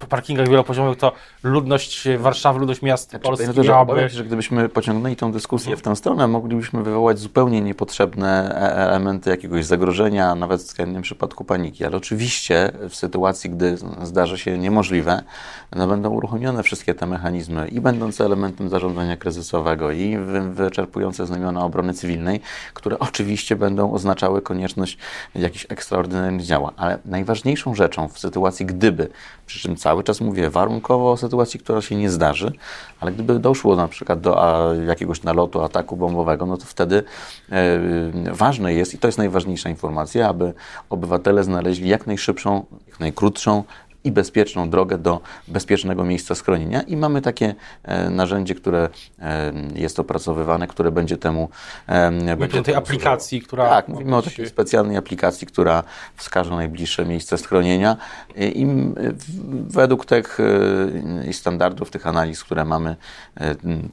parkingach 0.07 0.49
wielopoziomowych, 0.49 0.99
to 0.99 1.11
ludność 1.43 2.07
Warszawy, 2.17 2.59
ludność 2.59 2.81
miast 2.81 3.09
znaczy, 3.09 3.23
Polski 3.23 3.53
to, 3.53 3.63
miałaby... 3.63 4.01
się, 4.01 4.09
że 4.09 4.23
gdybyśmy 4.23 4.69
pociągnęli 4.69 5.15
tę 5.15 5.31
dyskusję 5.31 5.77
w 5.77 5.81
tę 5.81 5.95
stronę, 5.95 6.27
moglibyśmy 6.27 6.83
wywołać 6.83 7.19
zupełnie 7.19 7.61
niepotrzebne 7.61 8.55
e, 8.55 8.87
elementy 8.87 9.29
jakiegoś 9.29 9.65
zagrożenia, 9.65 10.35
nawet 10.35 10.61
w 10.61 10.67
skrajnym 10.67 11.01
przypadku 11.01 11.43
paniki. 11.43 11.85
Ale 11.85 11.97
oczywiście 11.97 12.71
w 12.89 12.95
sytuacji, 12.95 13.49
gdy 13.49 13.77
zdarzy 14.03 14.37
się 14.37 14.57
niemożliwe, 14.57 15.23
no 15.75 15.87
będą 15.87 16.09
uruchomione 16.09 16.63
wszystkie 16.63 16.95
te 16.95 17.05
mechanizmy 17.05 17.67
i 17.67 17.81
będące 17.81 18.25
elementem 18.25 18.69
zarządzania 18.69 19.17
kryzysowego 19.17 19.91
i 19.91 20.17
wyczerpujące 20.49 21.25
znamiona 21.25 21.65
obrony 21.65 21.93
cywilnej, 21.93 22.41
które 22.73 22.99
oczywiście 22.99 23.55
będą 23.55 23.93
oznaczały 23.93 24.41
konieczność 24.41 24.97
jakichś 25.35 25.65
ekstraordynaryjnych 25.69 26.45
działań. 26.45 26.73
Ale 26.77 26.99
najważniejszą 27.05 27.75
rzeczą 27.75 28.07
w 28.07 28.19
sytuacji, 28.19 28.65
gdyby, 28.65 29.09
przy 29.45 29.59
czym 29.59 29.75
cały 29.75 29.88
czas 30.03 30.21
mówię 30.21 30.49
warunkowo 30.49 31.11
o 31.11 31.17
sytuacji, 31.17 31.59
która 31.59 31.81
się 31.81 31.95
nie 31.95 32.09
zdarzy, 32.09 32.51
ale 32.99 33.11
gdyby 33.11 33.39
doszło 33.39 33.75
na 33.75 33.87
przykład 33.87 34.21
do 34.21 34.43
a, 34.43 34.75
jakiegoś 34.75 35.23
nalotu, 35.23 35.61
ataku 35.61 35.97
bombowego, 35.97 36.45
no 36.45 36.57
to 36.57 36.65
wtedy 36.65 37.03
e, 37.51 37.79
ważne 38.33 38.73
jest, 38.73 38.93
i 38.93 38.97
to 38.97 39.07
jest 39.07 39.17
najważniejsza 39.17 39.69
informacja, 39.69 40.29
aby 40.29 40.53
obywatele 40.89 41.43
znaleźli 41.43 41.89
jak 41.89 42.07
najszybszą, 42.07 42.65
jak 42.87 42.99
najkrótszą 42.99 43.63
i 44.03 44.11
bezpieczną 44.11 44.69
drogę 44.69 44.97
do 44.97 45.21
bezpiecznego 45.47 46.03
miejsca 46.03 46.35
schronienia. 46.35 46.81
I 46.81 46.97
mamy 46.97 47.21
takie 47.21 47.55
e, 47.83 48.09
narzędzie, 48.09 48.55
które 48.55 48.89
e, 49.19 49.53
jest 49.75 49.99
opracowywane, 49.99 50.67
które 50.67 50.91
będzie 50.91 51.17
temu. 51.17 51.49
E, 51.87 52.37
będzie 52.37 52.63
tej 52.63 52.75
aplikacji, 52.75 53.41
która. 53.41 53.69
Tak, 53.69 53.87
mówimy 53.87 54.15
o 54.15 54.21
takiej 54.21 54.49
specjalnej 54.49 54.97
aplikacji, 54.97 55.47
która 55.47 55.83
wskaże 56.15 56.55
najbliższe 56.55 57.05
miejsce 57.05 57.37
schronienia. 57.37 57.97
I 58.35 58.67
według 59.67 60.05
tych 60.05 60.37
standardów, 61.31 61.91
tych 61.91 62.07
analiz, 62.07 62.43
które 62.43 62.65
mamy, 62.65 62.95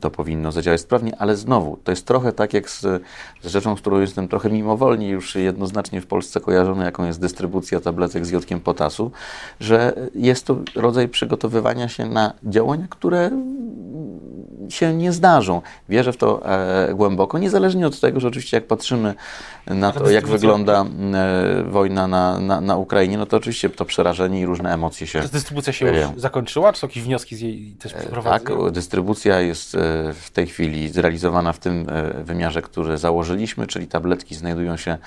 to 0.00 0.10
powinno 0.10 0.52
zadziałać 0.52 0.80
sprawnie, 0.80 1.16
ale 1.18 1.36
znowu, 1.36 1.78
to 1.84 1.92
jest 1.92 2.06
trochę 2.06 2.32
tak 2.32 2.54
jak 2.54 2.70
z, 2.70 2.80
z 3.42 3.46
rzeczą, 3.46 3.76
z 3.76 3.80
którą 3.80 4.00
jestem 4.00 4.28
trochę 4.28 4.50
mimowolnie 4.50 5.08
już 5.08 5.34
jednoznacznie 5.34 6.00
w 6.00 6.06
Polsce 6.06 6.40
kojarzony, 6.40 6.84
jaką 6.84 7.04
jest 7.04 7.20
dystrybucja 7.20 7.80
tabletek 7.80 8.26
z 8.26 8.30
jodkiem 8.30 8.60
potasu, 8.60 9.10
że 9.60 9.96
jest 10.14 10.46
to 10.46 10.56
rodzaj 10.74 11.08
przygotowywania 11.08 11.88
się 11.88 12.06
na 12.06 12.32
działania, 12.44 12.86
które 12.90 13.30
się 14.68 14.94
nie 14.94 15.12
zdarzą. 15.12 15.62
Wierzę 15.88 16.12
w 16.12 16.16
to 16.16 16.46
e, 16.46 16.94
głęboko, 16.94 17.38
niezależnie 17.38 17.86
od 17.86 18.00
tego, 18.00 18.20
że 18.20 18.28
oczywiście 18.28 18.56
jak 18.56 18.66
patrzymy 18.66 19.14
na 19.66 19.92
to, 19.92 20.10
jak 20.10 20.28
wygląda 20.28 20.84
e, 21.14 21.62
wojna 21.62 22.06
na, 22.06 22.40
na, 22.40 22.60
na, 22.60 22.76
Ukrainie, 22.76 23.18
no 23.18 23.26
to 23.26 23.36
oczywiście 23.36 23.70
to 23.70 23.84
przerażenie 23.84 24.40
i 24.40 24.46
różne 24.46 24.74
emocje 24.74 25.06
się... 25.06 25.22
Czy 25.22 25.28
dystrybucja 25.28 25.72
się 25.72 25.86
już 25.86 25.96
zakończyła? 26.16 26.72
Czy 26.72 26.80
są 26.80 26.86
jakieś 26.86 27.02
wnioski 27.02 27.36
z 27.36 27.40
jej 27.40 27.72
też 27.78 27.92
przeprowadzone? 27.92 28.40
Tak, 28.40 28.72
dystrybucja 28.72 29.40
jest 29.40 29.74
e, 29.74 29.78
w 30.12 30.30
tej 30.30 30.46
chwili 30.46 30.88
zrealizowana 30.88 31.52
w 31.52 31.58
tym 31.58 31.86
e, 31.88 32.24
wymiarze, 32.24 32.62
który 32.62 32.98
założyliśmy, 32.98 33.66
czyli 33.66 33.86
tabletki 33.86 34.34
znajdują 34.34 34.76
się 34.76 34.98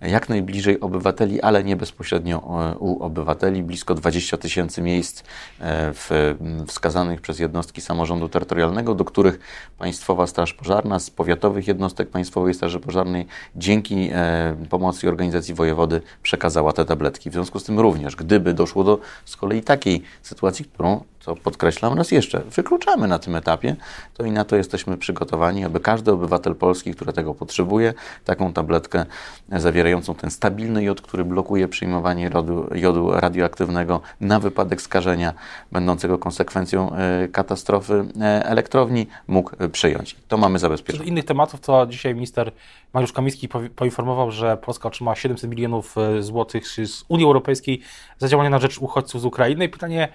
jak 0.00 0.28
najbliżej 0.28 0.80
obywateli, 0.80 1.40
ale 1.40 1.64
nie 1.64 1.76
bezpośrednio 1.76 2.36
e, 2.72 2.78
u 2.78 3.02
obywateli. 3.02 3.62
Blisko 3.62 3.94
20 3.94 4.36
tysięcy 4.36 4.82
miejsc 4.82 5.20
e, 5.20 5.24
w, 5.92 6.34
wskazanych 6.66 7.20
przez 7.20 7.38
jednostki 7.38 7.80
samorządu 7.80 8.28
terytorialnego, 8.28 8.94
do 8.94 9.04
których 9.04 9.38
Państwowa 9.78 10.26
Straż 10.26 10.54
Pożarna 10.54 10.98
z 10.98 11.10
powiatowych 11.10 11.68
jednostek 11.68 12.08
Państwowej 12.08 12.54
Straży 12.54 12.80
Pożarnej 12.80 13.26
dzięki 13.56 14.10
e, 14.12 14.56
pomocy 14.70 15.08
organizacji 15.08 15.54
wojewody 15.54 16.00
przekazała 16.22 16.72
te 16.72 16.84
tabletki. 16.84 17.30
W 17.30 17.32
związku 17.32 17.58
z 17.58 17.64
tym 17.64 17.80
również, 17.80 18.16
gdyby 18.16 18.54
doszło 18.54 18.84
do 18.84 18.98
z 19.24 19.36
kolei 19.36 19.62
takiej 19.62 20.02
sytuacji, 20.22 20.64
którą 20.64 21.04
to 21.28 21.36
podkreślam 21.36 21.98
raz 21.98 22.10
jeszcze, 22.10 22.40
wykluczamy 22.40 23.08
na 23.08 23.18
tym 23.18 23.36
etapie, 23.36 23.76
to 24.14 24.24
i 24.24 24.30
na 24.30 24.44
to 24.44 24.56
jesteśmy 24.56 24.98
przygotowani, 24.98 25.64
aby 25.64 25.80
każdy 25.80 26.12
obywatel 26.12 26.54
Polski, 26.54 26.94
który 26.94 27.12
tego 27.12 27.34
potrzebuje, 27.34 27.94
taką 28.24 28.52
tabletkę 28.52 29.06
zawierającą 29.48 30.14
ten 30.14 30.30
stabilny 30.30 30.84
jod, 30.84 31.00
który 31.00 31.24
blokuje 31.24 31.68
przyjmowanie 31.68 32.30
jodu, 32.34 32.68
jodu 32.74 33.10
radioaktywnego 33.10 34.00
na 34.20 34.40
wypadek 34.40 34.82
skażenia 34.82 35.34
będącego 35.72 36.18
konsekwencją 36.18 36.92
e, 36.92 37.28
katastrofy 37.28 38.04
e, 38.20 38.44
elektrowni, 38.44 39.06
mógł 39.26 39.50
przyjąć. 39.72 40.16
To 40.28 40.36
mamy 40.36 40.58
zabezpieczone. 40.58 41.04
Z 41.04 41.08
innych 41.08 41.24
tematów, 41.24 41.60
to 41.60 41.86
dzisiaj 41.86 42.14
minister 42.14 42.52
Mariusz 42.92 43.12
Kamiński 43.12 43.48
poinformował, 43.76 44.30
że 44.30 44.56
Polska 44.56 44.88
otrzymała 44.88 45.16
700 45.16 45.50
milionów 45.50 45.98
e, 45.98 46.22
złotych 46.22 46.66
z 46.66 47.04
Unii 47.08 47.24
Europejskiej 47.24 47.80
za 48.18 48.28
działania 48.28 48.50
na 48.50 48.58
rzecz 48.58 48.78
uchodźców 48.78 49.20
z 49.20 49.24
Ukrainy. 49.24 49.68
Pytanie, 49.68 50.08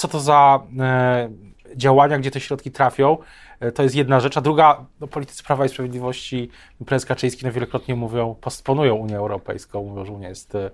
co 0.00 0.08
to 0.08 0.20
za 0.20 0.60
e, 0.78 1.28
działania, 1.76 2.18
gdzie 2.18 2.30
te 2.30 2.40
środki 2.40 2.70
trafią, 2.70 3.18
e, 3.60 3.72
to 3.72 3.82
jest 3.82 3.94
jedna 3.94 4.20
rzecz. 4.20 4.36
A 4.36 4.40
druga, 4.40 4.84
no, 5.00 5.06
politycy 5.06 5.44
Prawa 5.44 5.64
i 5.64 5.68
Sprawiedliwości, 5.68 6.50
prezes 6.86 7.06
Kaczyński 7.06 7.46
no, 7.46 7.52
wielokrotnie 7.52 7.96
mówią, 7.96 8.34
postponują 8.40 8.94
Unię 8.94 9.16
Europejską, 9.16 9.84
mówią, 9.84 10.04
że 10.04 10.12
Unia 10.12 10.28
jest 10.28 10.54
e, 10.54 10.70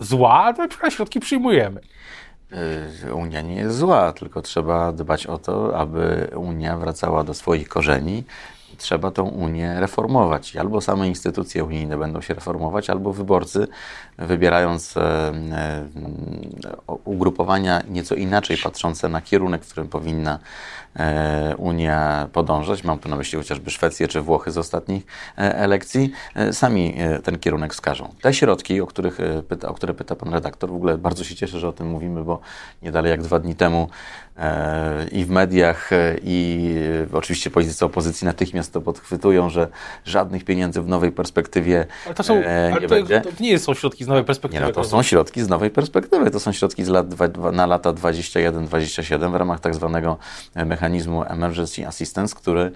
zła, 0.00 0.32
ale 0.32 0.68
te 0.68 0.90
środki 0.90 1.20
przyjmujemy. 1.20 1.80
Unia 3.14 3.40
nie 3.40 3.54
jest 3.54 3.76
zła, 3.76 4.12
tylko 4.12 4.42
trzeba 4.42 4.92
dbać 4.92 5.26
o 5.26 5.38
to, 5.38 5.78
aby 5.78 6.30
Unia 6.36 6.76
wracała 6.76 7.24
do 7.24 7.34
swoich 7.34 7.68
korzeni, 7.68 8.24
trzeba 8.76 9.10
tą 9.10 9.22
Unię 9.22 9.80
reformować. 9.80 10.56
Albo 10.56 10.80
same 10.80 11.08
instytucje 11.08 11.64
unijne 11.64 11.98
będą 11.98 12.20
się 12.20 12.34
reformować, 12.34 12.90
albo 12.90 13.12
wyborcy, 13.12 13.68
wybierając 14.18 14.96
e, 14.96 15.00
e, 15.00 15.84
ugrupowania 17.04 17.82
nieco 17.88 18.14
inaczej 18.14 18.56
patrzące 18.62 19.08
na 19.08 19.20
kierunek, 19.20 19.64
w 19.64 19.70
którym 19.70 19.88
powinna 19.88 20.38
Unia 21.58 22.28
podążać, 22.32 22.84
mam 22.84 22.98
tu 22.98 23.08
na 23.08 23.16
myśli 23.16 23.38
chociażby 23.38 23.70
Szwecję 23.70 24.08
czy 24.08 24.20
Włochy 24.20 24.50
z 24.50 24.58
ostatnich 24.58 25.06
elekcji, 25.36 26.12
sami 26.52 26.96
ten 27.24 27.38
kierunek 27.38 27.72
wskażą. 27.72 28.14
Te 28.20 28.34
środki, 28.34 28.80
o, 28.80 28.86
których 28.86 29.18
pyta, 29.48 29.68
o 29.68 29.74
które 29.74 29.94
pyta 29.94 30.16
pan 30.16 30.34
redaktor, 30.34 30.70
w 30.70 30.74
ogóle 30.74 30.98
bardzo 30.98 31.24
się 31.24 31.34
cieszę, 31.34 31.58
że 31.58 31.68
o 31.68 31.72
tym 31.72 31.86
mówimy, 31.86 32.24
bo 32.24 32.40
nie 32.82 32.92
dalej 32.92 33.10
jak 33.10 33.22
dwa 33.22 33.38
dni 33.38 33.54
temu 33.54 33.88
i 35.12 35.24
w 35.24 35.30
mediach, 35.30 35.90
i 36.22 36.74
oczywiście 37.12 37.50
politycy 37.50 37.84
opozycji 37.84 38.24
natychmiast 38.24 38.72
to 38.72 38.80
podchwytują, 38.80 39.50
że 39.50 39.68
żadnych 40.04 40.44
pieniędzy 40.44 40.82
w 40.82 40.88
nowej 40.88 41.12
perspektywie 41.12 41.86
ale 42.06 42.14
to 42.14 42.22
są, 42.22 42.40
nie 42.40 42.72
ale 42.72 42.80
to, 42.80 42.88
będzie. 42.88 43.20
To 43.20 43.30
nie 43.40 43.58
są 43.58 43.74
środki 43.74 44.04
z 44.04 44.06
nowej 44.06 44.24
perspektywy. 44.24 44.60
Nie, 44.60 44.68
no 44.68 44.72
to 44.72 44.84
są 44.84 45.02
środki 45.02 45.42
z 45.42 45.48
nowej 45.48 45.70
perspektywy. 45.70 46.30
To 46.30 46.40
są 46.40 46.52
środki 46.52 46.84
z 46.84 46.88
lat, 46.88 47.06
na 47.52 47.66
lata 47.66 47.92
21-27 47.92 49.32
w 49.32 49.34
ramach 49.34 49.60
tak 49.60 49.74
zwanego 49.74 50.18
mechanizmu 50.54 50.83
Emergency 51.28 51.86
Assistance, 51.86 52.36
który 52.36 52.72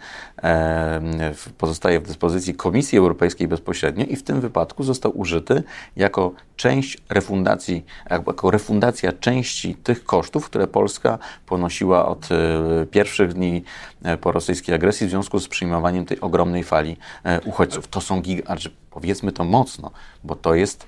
pozostaje 1.58 2.00
w 2.00 2.02
dyspozycji 2.02 2.54
Komisji 2.54 2.98
Europejskiej 2.98 3.48
bezpośrednio 3.48 4.04
i 4.04 4.16
w 4.16 4.22
tym 4.22 4.40
wypadku 4.40 4.84
został 4.84 5.18
użyty 5.18 5.62
jako 5.96 6.32
część 6.56 6.98
refundacji, 7.08 7.84
jako 8.10 8.50
refundacja 8.50 9.12
części 9.12 9.74
tych 9.74 10.04
kosztów, 10.04 10.46
które 10.46 10.66
Polska 10.66 11.18
ponosiła 11.46 12.06
od 12.06 12.28
e, 12.32 12.86
pierwszych 12.86 13.32
dni 13.32 13.64
e, 14.02 14.16
po 14.16 14.32
rosyjskiej 14.32 14.74
agresji 14.74 15.06
w 15.06 15.10
związku 15.10 15.38
z 15.38 15.48
przyjmowaniem 15.48 16.04
tej 16.04 16.20
ogromnej 16.20 16.64
fali 16.64 16.96
e, 17.24 17.40
uchodźców. 17.40 17.88
To 17.88 18.00
są 18.00 18.20
giga, 18.20 18.56
powiedzmy 19.00 19.32
to 19.32 19.44
mocno, 19.44 19.90
bo 20.24 20.34
to 20.34 20.54
jest 20.54 20.86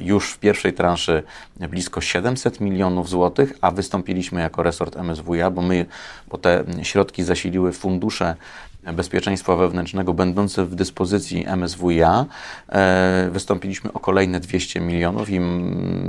już 0.00 0.32
w 0.32 0.38
pierwszej 0.38 0.72
transzy 0.72 1.22
blisko 1.56 2.00
700 2.00 2.60
milionów 2.60 3.08
złotych, 3.08 3.52
a 3.60 3.70
wystąpiliśmy 3.70 4.40
jako 4.40 4.62
resort 4.62 4.96
MSWiA, 4.96 5.50
bo 5.50 5.62
my, 5.62 5.86
bo 6.28 6.38
te 6.38 6.64
środki 6.82 7.22
zasiliły 7.24 7.72
fundusze 7.72 8.36
bezpieczeństwa 8.82 9.56
wewnętrznego 9.56 10.14
będące 10.14 10.64
w 10.64 10.74
dyspozycji 10.74 11.46
MSWiA. 11.56 12.26
E, 12.68 13.28
wystąpiliśmy 13.32 13.92
o 13.92 14.00
kolejne 14.00 14.40
200 14.40 14.80
milionów 14.80 15.30
i 15.30 15.40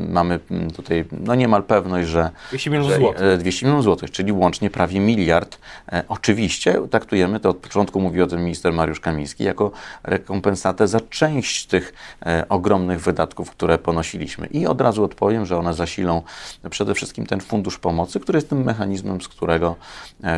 mamy 0.10 0.40
tutaj 0.76 1.06
no 1.12 1.36
niemal 1.36 1.64
pewność, 1.64 2.08
że 2.08 2.30
200 2.50 2.70
milionów 2.70 2.94
złotych. 2.94 3.38
200 3.38 3.66
milionów 3.66 3.84
złotych, 3.84 4.12
czyli 4.12 4.32
łącznie 4.32 4.70
prawie 4.70 5.00
miliard. 5.00 5.58
E, 5.92 6.04
oczywiście 6.08 6.82
traktujemy 6.92 7.40
to 7.40 7.50
od 7.50 7.58
początku, 7.58 8.02
mówi 8.02 8.22
o 8.22 8.28
tym 8.28 8.44
minister 8.44 8.74
Mariusz 8.74 9.00
Kamiński, 9.00 9.44
jako 9.44 9.72
rekompensatę 10.04 10.88
za 10.88 11.00
część 11.00 11.66
tych 11.66 11.94
e, 12.26 12.46
ogromnych 12.50 13.02
wydatków, 13.02 13.52
które 13.52 13.78
ponosiliśmy. 13.78 14.48
I 14.48 14.68
od 14.68 14.82
razu 14.82 15.04
odpowiem, 15.04 15.46
że 15.46 15.58
one 15.58 15.74
zasilą 15.74 16.22
przede 16.70 16.94
wszystkim 16.94 17.26
ten 17.26 17.42
fundusz 17.42 17.78
pomocy, 17.78 18.20
który 18.20 18.38
jest 18.38 18.50
tym 18.50 18.64
mechanizmem, 18.64 19.22
z 19.22 19.28
którego 19.28 19.76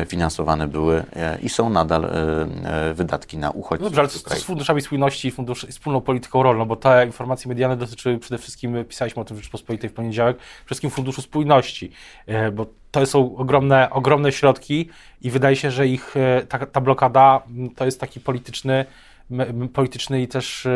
finansowane 0.06 0.68
były 0.68 1.04
i 1.42 1.48
są 1.48 1.70
nadal 1.70 2.21
E, 2.21 2.21
wydatki 2.94 3.38
na 3.38 3.50
uchodźców. 3.50 3.86
Dobrze, 3.86 4.00
ale 4.00 4.08
co 4.08 4.36
z 4.36 4.44
funduszami 4.44 4.82
spójności 4.82 5.28
i 5.28 5.30
fundusz, 5.30 5.66
wspólną 5.70 6.00
polityką 6.00 6.42
rolną, 6.42 6.64
bo 6.64 6.76
te 6.76 7.06
informacje 7.06 7.48
medialne 7.48 7.76
dotyczyły 7.76 8.18
przede 8.18 8.38
wszystkim, 8.38 8.84
pisaliśmy 8.84 9.22
o 9.22 9.24
tym 9.24 9.36
w 9.36 9.40
Rzeczpospolitej 9.40 9.90
w 9.90 9.92
poniedziałek, 9.92 10.36
przede 10.36 10.66
wszystkim 10.66 10.90
funduszu 10.90 11.22
spójności, 11.22 11.90
e, 12.26 12.50
bo 12.50 12.66
to 12.90 13.06
są 13.06 13.36
ogromne, 13.36 13.90
ogromne 13.90 14.32
środki 14.32 14.88
i 15.20 15.30
wydaje 15.30 15.56
się, 15.56 15.70
że 15.70 15.88
ich 15.88 16.16
e, 16.16 16.46
ta, 16.46 16.66
ta 16.66 16.80
blokada 16.80 17.42
to 17.76 17.84
jest 17.84 18.00
taki 18.00 18.20
polityczny, 18.20 18.84
polityczny 19.72 20.22
i 20.22 20.28
też 20.28 20.68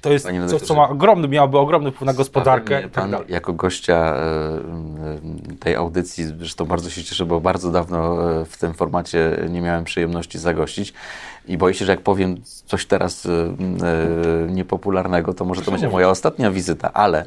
to 0.00 0.12
jest 0.12 0.28
coś, 0.46 0.62
co 0.62 0.74
ma 0.74 0.88
ogromny, 0.88 1.28
miałoby 1.28 1.58
ogromny 1.58 1.90
wpływ 1.92 2.06
na 2.06 2.14
gospodarkę. 2.14 2.88
Pan 2.88 3.10
tak 3.10 3.30
jako 3.30 3.52
gościa 3.52 4.14
e, 4.16 5.56
tej 5.60 5.74
audycji, 5.74 6.26
zresztą 6.38 6.64
bardzo 6.64 6.90
się 6.90 7.04
cieszę, 7.04 7.26
bo 7.26 7.40
bardzo 7.40 7.70
dawno 7.70 8.30
e, 8.40 8.44
w 8.44 8.56
tym 8.56 8.74
formacie 8.74 9.36
nie 9.48 9.60
miałem 9.60 9.84
przyjemności 9.84 10.38
zagościć. 10.38 10.92
I 11.46 11.58
boję 11.58 11.74
się, 11.74 11.84
że 11.84 11.92
jak 11.92 12.00
powiem 12.00 12.36
coś 12.66 12.86
teraz 12.86 13.26
e, 13.26 13.30
niepopularnego, 14.48 15.34
to 15.34 15.44
może 15.44 15.62
to 15.62 15.70
będzie 15.70 15.88
moja 15.88 16.08
ostatnia 16.08 16.50
wizyta, 16.50 16.92
ale 16.92 17.26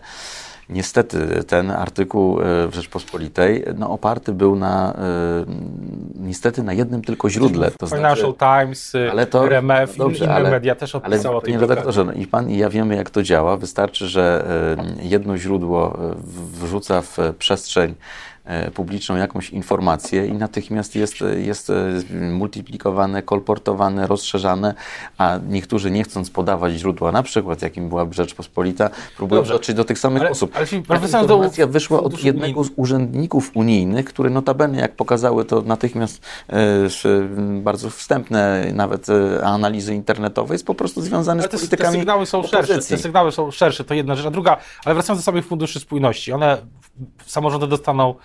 Niestety 0.69 1.43
ten 1.43 1.71
artykuł 1.71 2.39
e, 2.39 2.43
w 2.67 2.73
Rzeczpospolitej 2.73 3.63
no, 3.77 3.89
oparty 3.89 4.33
był 4.33 4.55
na 4.55 4.93
e, 4.93 4.99
niestety 6.15 6.63
na 6.63 6.73
jednym 6.73 7.01
tylko 7.01 7.29
źródle. 7.29 7.71
To 7.71 7.87
Financial 7.87 8.35
znaczy, 8.37 8.63
Times, 8.65 8.93
ale 9.11 9.25
to, 9.25 9.45
RMF 9.45 9.97
no 9.97 10.03
dobrze, 10.05 10.25
inne 10.25 10.33
ale, 10.33 10.51
media 10.51 10.75
też 10.75 10.95
opisało 10.95 11.35
ale, 11.35 11.41
Panie 11.41 11.57
redaktorze, 11.57 12.03
no, 12.05 12.13
i 12.13 12.27
pan 12.27 12.49
i 12.49 12.57
ja 12.57 12.69
wiemy 12.69 12.95
jak 12.95 13.09
to 13.09 13.23
działa. 13.23 13.57
Wystarczy, 13.57 14.07
że 14.07 14.45
e, 14.99 15.05
jedno 15.05 15.37
źródło 15.37 15.97
wrzuca 16.61 17.01
w 17.01 17.17
przestrzeń 17.39 17.95
publiczną 18.73 19.15
jakąś 19.15 19.49
informację 19.49 20.27
i 20.27 20.33
natychmiast 20.33 20.95
jest, 20.95 21.15
jest 21.37 21.69
e, 21.69 21.73
multiplikowane, 22.15 23.21
kolportowane, 23.21 24.07
rozszerzane, 24.07 24.73
a 25.17 25.39
niektórzy 25.49 25.91
nie 25.91 26.03
chcąc 26.03 26.29
podawać 26.29 26.73
źródła, 26.73 27.11
na 27.11 27.23
przykład 27.23 27.61
jakim 27.61 27.89
była 27.89 28.07
Rzeczpospolita, 28.11 28.89
próbują 29.17 29.41
Dobrze. 29.41 29.53
dotrzeć 29.53 29.75
do 29.75 29.85
tych 29.85 29.99
samych 29.99 30.21
ale, 30.21 30.31
osób. 30.31 30.51
Ale 30.55 30.67
informacja 30.71 31.67
wyszła 31.67 32.03
od 32.03 32.23
jednego 32.23 32.63
z 32.63 32.69
urzędników 32.75 33.51
unijnych, 33.53 34.05
który 34.05 34.29
notabene, 34.29 34.79
jak 34.79 34.95
pokazały 34.95 35.45
to 35.45 35.61
natychmiast 35.61 36.21
e, 36.49 36.55
bardzo 37.61 37.89
wstępne 37.89 38.71
nawet 38.73 39.07
e, 39.09 39.45
analizy 39.45 39.95
internetowe, 39.95 40.55
jest 40.55 40.65
po 40.65 40.75
prostu 40.75 41.01
związany 41.01 41.41
ale 41.41 41.49
z 41.49 41.51
politykami 41.51 41.93
te 41.93 41.99
sygnały 41.99 42.25
są 42.25 42.43
szersze, 42.43 42.79
te 42.79 42.97
sygnały 42.97 43.31
są 43.31 43.51
szersze, 43.51 43.83
to 43.83 43.93
jedna 43.93 44.15
rzecz. 44.15 44.25
A 44.25 44.31
druga, 44.31 44.57
ale 44.85 44.95
wracając 44.95 45.21
do 45.21 45.25
samych 45.25 45.45
funduszy 45.45 45.79
spójności, 45.79 46.31
one 46.31 46.57
samorządy 47.25 47.67
dostaną, 47.67 48.15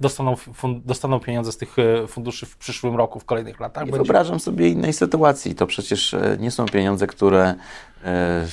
dostaną, 0.00 0.36
dostaną 0.84 1.20
pieniądze 1.20 1.52
z 1.52 1.56
tych 1.56 1.78
e, 1.78 2.06
funduszy 2.06 2.46
w 2.46 2.56
przyszłym 2.56 2.96
roku, 2.96 3.20
w 3.20 3.24
kolejnych 3.24 3.60
latach. 3.60 3.84
Nie 3.84 3.92
Będzie... 3.92 4.04
wyobrażam 4.04 4.40
sobie 4.40 4.68
innej 4.68 4.92
sytuacji. 4.92 5.54
To 5.54 5.66
przecież 5.66 6.14
e, 6.14 6.36
nie 6.40 6.50
są 6.50 6.66
pieniądze, 6.66 7.06
które 7.06 7.54
E, 8.04 8.46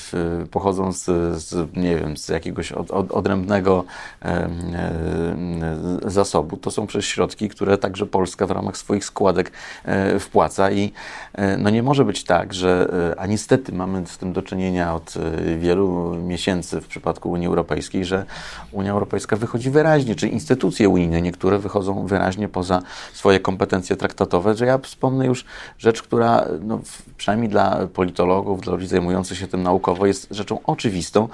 pochodzą 0.50 0.92
z, 0.92 1.04
z, 1.42 1.76
nie 1.76 1.96
wiem, 1.96 2.16
z 2.16 2.28
jakiegoś 2.28 2.72
od, 2.72 2.90
od, 2.90 3.12
odrębnego 3.12 3.84
e, 4.22 4.28
e, 4.28 4.50
zasobu. 6.06 6.56
To 6.56 6.70
są 6.70 6.86
przecież 6.86 7.08
środki, 7.08 7.48
które 7.48 7.78
także 7.78 8.06
Polska 8.06 8.46
w 8.46 8.50
ramach 8.50 8.76
swoich 8.76 9.04
składek 9.04 9.52
wpłaca 10.20 10.70
i 10.70 10.92
no 11.58 11.70
nie 11.70 11.82
może 11.82 12.04
być 12.04 12.24
tak, 12.24 12.54
że, 12.54 12.88
a 13.18 13.26
niestety 13.26 13.72
mamy 13.72 14.06
z 14.06 14.18
tym 14.18 14.32
do 14.32 14.42
czynienia 14.42 14.94
od 14.94 15.14
wielu 15.58 16.14
miesięcy 16.14 16.80
w 16.80 16.86
przypadku 16.86 17.30
Unii 17.30 17.46
Europejskiej, 17.46 18.04
że 18.04 18.24
Unia 18.72 18.92
Europejska 18.92 19.36
wychodzi 19.36 19.70
wyraźnie, 19.70 20.14
czy 20.14 20.28
instytucje 20.28 20.88
unijne 20.88 21.11
niektóre 21.20 21.58
wychodzą 21.58 22.06
wyraźnie 22.06 22.48
poza 22.48 22.82
swoje 23.12 23.40
kompetencje 23.40 23.96
traktatowe, 23.96 24.54
że 24.54 24.66
ja 24.66 24.78
wspomnę 24.78 25.26
już 25.26 25.44
rzecz, 25.78 26.02
która 26.02 26.44
no, 26.60 26.80
przynajmniej 27.16 27.48
dla 27.48 27.86
politologów, 27.86 28.60
dla 28.60 28.72
ludzi 28.72 28.86
zajmujących 28.86 29.38
się 29.38 29.46
tym 29.46 29.62
naukowo, 29.62 30.06
jest 30.06 30.28
rzeczą 30.30 30.58
oczywistą, 30.66 31.28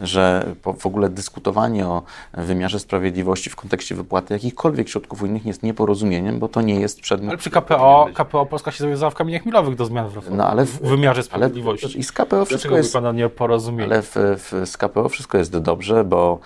że 0.00 0.46
w 0.78 0.86
ogóle 0.86 1.08
dyskutowanie 1.08 1.86
o 1.86 2.02
wymiarze 2.34 2.80
sprawiedliwości 2.80 3.50
w 3.50 3.56
kontekście 3.56 3.94
wypłaty 3.94 4.34
jakichkolwiek 4.34 4.88
środków 4.88 5.22
unijnych 5.22 5.46
jest 5.46 5.62
nieporozumieniem, 5.62 6.38
bo 6.38 6.48
to 6.48 6.60
nie 6.62 6.80
jest 6.80 7.00
przedmiot... 7.00 7.28
Ale 7.28 7.38
przy 7.38 7.50
KPO, 7.50 8.08
KPO 8.14 8.46
Polska 8.46 8.70
się 8.70 8.78
zawiązała 8.84 9.10
w 9.10 9.14
kamieniach 9.14 9.46
milowych 9.46 9.74
do 9.76 9.86
zmian 9.86 10.08
w, 10.08 10.30
no, 10.30 10.46
ale 10.46 10.66
w, 10.66 10.70
w 10.70 10.88
wymiarze 10.88 11.22
sprawiedliwości. 11.22 11.86
Ale 11.86 11.94
I 11.94 12.02
z 12.02 12.12
KPO 12.12 12.44
wszystko 12.44 12.76
jest... 12.76 12.94
Nieporozumienie? 13.14 13.92
Ale 13.92 14.02
w, 14.02 14.16
w, 14.16 14.62
z 14.64 14.76
KPO 14.76 15.08
wszystko 15.08 15.38
jest 15.38 15.58
dobrze, 15.58 16.04
bo 16.04 16.38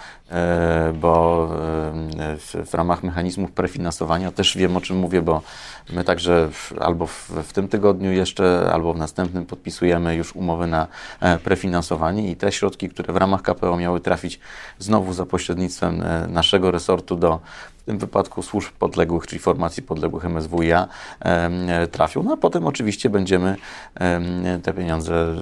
bo 0.94 1.48
e, 2.18 2.64
w, 2.66 2.74
ramach 2.74 3.02
mechanizmów 3.02 3.52
prefinansowania 3.52 4.32
też 4.32 4.56
wiem 4.56 4.76
o 4.76 4.80
czym 4.80 4.96
mówię, 4.96 5.22
bo 5.22 5.42
my 5.92 6.04
także 6.04 6.48
albo 6.80 7.06
w, 7.06 7.30
w, 7.30 7.52
tym 7.52 7.68
tygodniu 7.68 8.12
jeszcze, 8.12 8.70
albo 8.72 8.94
w 8.94 8.98
następnym 8.98 9.46
podpisujemy 9.46 10.14
już 10.14 10.36
umowy 10.36 10.66
na 10.66 10.86
e, 11.20 11.38
prefinansowanie 11.38 12.30
i 12.30 12.36
te 12.36 12.52
środki, 12.52 12.88
które 12.88 13.12
w 13.12 13.16
ramach 13.16 13.42
KPO 13.42 13.76
miały 13.76 14.00
trafić 14.00 14.40
znowu 14.78 15.12
za 15.12 15.26
pośrednictwem 15.26 16.02
naszego 16.28 16.70
resortu 16.70 17.16
do 17.16 17.40
tym 17.88 17.98
wypadku 17.98 18.42
służb 18.42 18.72
podległych, 18.72 19.26
czyli 19.26 19.38
formacji 19.38 19.82
podległych 19.82 20.24
MSWiA 20.24 20.88
trafią, 21.92 22.22
no 22.22 22.32
a 22.32 22.36
potem 22.36 22.66
oczywiście 22.66 23.10
będziemy 23.10 23.56
te 24.62 24.72
pieniądze 24.72 25.34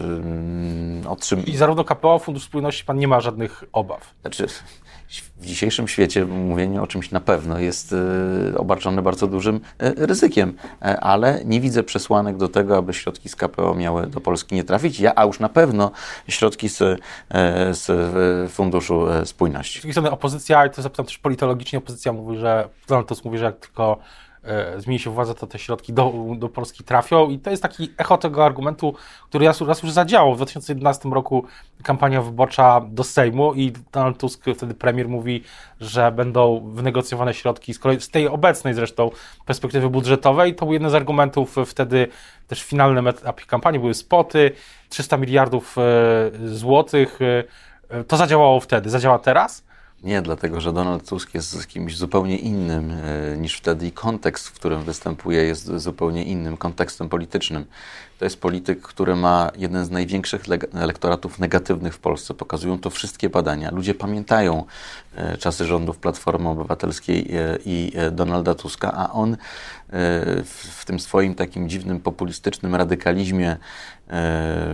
otrzymywać. 1.08 1.54
I 1.54 1.56
zarówno 1.56 1.84
KPO, 1.84 2.18
Fundusz 2.18 2.44
Spójności 2.44 2.84
Pan 2.84 2.98
nie 2.98 3.08
ma 3.08 3.20
żadnych 3.20 3.64
obaw? 3.72 4.14
Znaczy, 4.20 4.46
w 5.38 5.46
dzisiejszym 5.46 5.88
świecie 5.88 6.24
mówienie 6.24 6.82
o 6.82 6.86
czymś 6.86 7.10
na 7.10 7.20
pewno 7.20 7.58
jest 7.58 7.92
e, 7.92 8.58
obarczone 8.58 9.02
bardzo 9.02 9.26
dużym 9.26 9.60
e, 9.78 10.06
ryzykiem, 10.06 10.54
e, 10.82 11.00
ale 11.00 11.40
nie 11.44 11.60
widzę 11.60 11.82
przesłanek 11.82 12.36
do 12.36 12.48
tego, 12.48 12.76
aby 12.76 12.94
środki 12.94 13.28
z 13.28 13.36
KPO 13.36 13.74
miały 13.74 14.06
do 14.06 14.20
Polski 14.20 14.54
nie 14.54 14.64
trafić, 14.64 15.00
ja, 15.00 15.12
a 15.16 15.24
już 15.24 15.40
na 15.40 15.48
pewno 15.48 15.90
środki 16.28 16.68
z, 16.68 17.00
z 17.70 17.86
Funduszu 18.52 19.06
Spójności. 19.24 19.78
Z 19.78 19.82
drugiej 19.82 19.92
strony 19.92 20.10
opozycja, 20.10 20.66
i 20.66 20.70
to 20.70 20.82
zapytam 20.82 21.06
też 21.06 21.18
politologicznie, 21.18 21.78
opozycja 21.78 22.12
mówi, 22.12 22.38
że 22.38 22.68
Donald 22.88 23.08
Tusk 23.08 23.24
mówi, 23.24 23.38
że 23.38 23.44
jak 23.44 23.56
tylko 23.56 23.98
E, 23.98 24.25
zmieni 24.76 24.98
się 24.98 25.10
władza, 25.10 25.34
to 25.34 25.46
te 25.46 25.58
środki 25.58 25.92
do, 25.92 26.12
do 26.36 26.48
Polski 26.48 26.84
trafią 26.84 27.30
i 27.30 27.38
to 27.38 27.50
jest 27.50 27.62
taki 27.62 27.92
echo 27.98 28.18
tego 28.18 28.44
argumentu, 28.44 28.94
który 29.28 29.46
raz, 29.46 29.60
raz 29.60 29.82
już 29.82 29.92
zadziałał. 29.92 30.34
W 30.34 30.36
2011 30.36 31.08
roku 31.08 31.44
kampania 31.82 32.22
wyborcza 32.22 32.80
do 32.88 33.04
Sejmu 33.04 33.54
i 33.54 33.72
Donald 33.92 34.18
Tusk, 34.18 34.44
wtedy 34.56 34.74
premier, 34.74 35.08
mówi, 35.08 35.42
że 35.80 36.12
będą 36.12 36.70
wynegocjowane 36.74 37.34
środki 37.34 37.74
z, 37.74 37.78
kolei, 37.78 38.00
z 38.00 38.08
tej 38.08 38.28
obecnej 38.28 38.74
zresztą 38.74 39.10
perspektywy 39.46 39.90
budżetowej. 39.90 40.54
To 40.54 40.66
był 40.66 40.72
jeden 40.72 40.90
z 40.90 40.94
argumentów 40.94 41.56
wtedy 41.66 42.08
też 42.46 42.62
w 42.62 42.66
finalnym 42.66 43.06
etapie 43.06 43.44
kampanii 43.46 43.80
były 43.80 43.94
spoty, 43.94 44.50
300 44.88 45.16
miliardów 45.16 45.76
e, 45.78 46.48
złotych. 46.48 47.18
E, 47.90 48.04
to 48.04 48.16
zadziałało 48.16 48.60
wtedy. 48.60 48.90
Zadziała 48.90 49.18
teraz? 49.18 49.65
Nie, 50.02 50.22
dlatego 50.22 50.60
że 50.60 50.72
Donald 50.72 51.08
Tusk 51.08 51.34
jest 51.34 51.66
kimś 51.68 51.96
zupełnie 51.96 52.38
innym 52.38 52.90
e, 52.90 53.36
niż 53.36 53.56
wtedy 53.56 53.86
i 53.86 53.92
kontekst, 53.92 54.48
w 54.48 54.52
którym 54.52 54.82
występuje, 54.82 55.42
jest 55.42 55.66
zupełnie 55.76 56.24
innym 56.24 56.56
kontekstem 56.56 57.08
politycznym. 57.08 57.64
To 58.18 58.24
jest 58.24 58.40
polityk, 58.40 58.82
który 58.82 59.16
ma 59.16 59.50
jeden 59.56 59.84
z 59.84 59.90
największych 59.90 60.42
elektoratów 60.74 61.38
negatywnych 61.38 61.94
w 61.94 61.98
Polsce. 61.98 62.34
Pokazują 62.34 62.78
to 62.78 62.90
wszystkie 62.90 63.30
badania. 63.30 63.70
Ludzie 63.70 63.94
pamiętają 63.94 64.64
e, 65.14 65.38
czasy 65.38 65.64
rządów 65.64 65.98
Platformy 65.98 66.48
Obywatelskiej 66.48 67.28
e, 67.32 67.58
i 67.64 67.92
Donalda 68.12 68.54
Tuska, 68.54 68.92
a 68.92 69.12
on 69.12 69.36
w 70.44 70.84
tym 70.86 71.00
swoim 71.00 71.34
takim 71.34 71.68
dziwnym 71.68 72.00
populistycznym 72.00 72.74
radykalizmie 72.74 73.56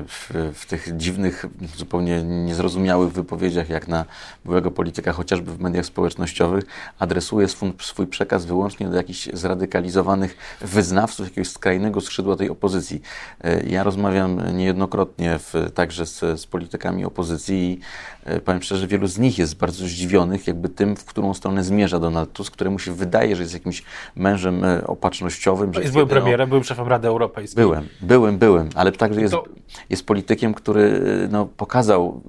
w, 0.09 0.51
w, 0.55 0.67
tych 0.67 0.97
dziwnych, 0.97 1.47
zupełnie 1.77 2.23
niezrozumiałych 2.23 3.13
wypowiedziach, 3.13 3.69
jak 3.69 3.89
na 3.89 4.05
byłego 4.45 4.71
polityka, 4.71 5.13
chociażby 5.13 5.53
w 5.53 5.61
mediach 5.61 5.87
społecznościowych, 5.87 6.65
adresuje 6.99 7.49
swój, 7.49 7.73
swój 7.81 8.07
przekaz 8.07 8.45
wyłącznie 8.45 8.89
do 8.89 8.97
jakichś 8.97 9.29
zradykalizowanych 9.33 10.37
wyznawców 10.61 11.27
jakiegoś 11.27 11.49
skrajnego 11.49 12.01
skrzydła 12.01 12.37
tej 12.37 12.51
opozycji. 12.51 13.03
E, 13.45 13.63
ja 13.63 13.83
rozmawiam 13.83 14.57
niejednokrotnie 14.57 15.39
w, 15.39 15.55
także 15.75 16.07
z, 16.07 16.41
z 16.41 16.47
politykami 16.47 17.05
opozycji 17.05 17.73
i 17.73 17.81
e, 18.25 18.41
powiem 18.41 18.63
szczerze, 18.63 18.87
wielu 18.87 19.07
z 19.07 19.19
nich 19.19 19.39
jest 19.39 19.57
bardzo 19.57 19.85
zdziwionych 19.85 20.47
jakby 20.47 20.69
tym, 20.69 20.97
w 20.97 21.05
którą 21.05 21.35
stronę 21.35 21.65
zmierza 21.65 21.99
Donald 21.99 22.33
Tusk, 22.33 22.53
któremu 22.53 22.79
się 22.79 22.95
wydaje, 22.95 23.37
że 23.37 23.43
jest 23.43 23.55
jakimś 23.55 23.83
mężem 24.17 24.65
e, 24.65 24.87
opatrznościowym. 25.03 25.75
Że 25.75 25.81
jest 25.81 25.93
byłem 25.93 26.09
premierem, 26.09 26.49
byłem 26.49 26.65
szefem 26.65 26.89
Rady 26.89 27.09
Europejskiej. 27.09 27.65
Byłem, 27.65 27.89
byłem, 28.01 28.39
byłem, 28.39 28.69
ale 28.75 28.93
także 28.93 29.21
jest, 29.21 29.35
to... 29.35 29.45
jest 29.91 30.07
politykiem, 30.07 30.55
który 30.55 31.01
no, 31.31 31.47
pokazał, 31.47 32.23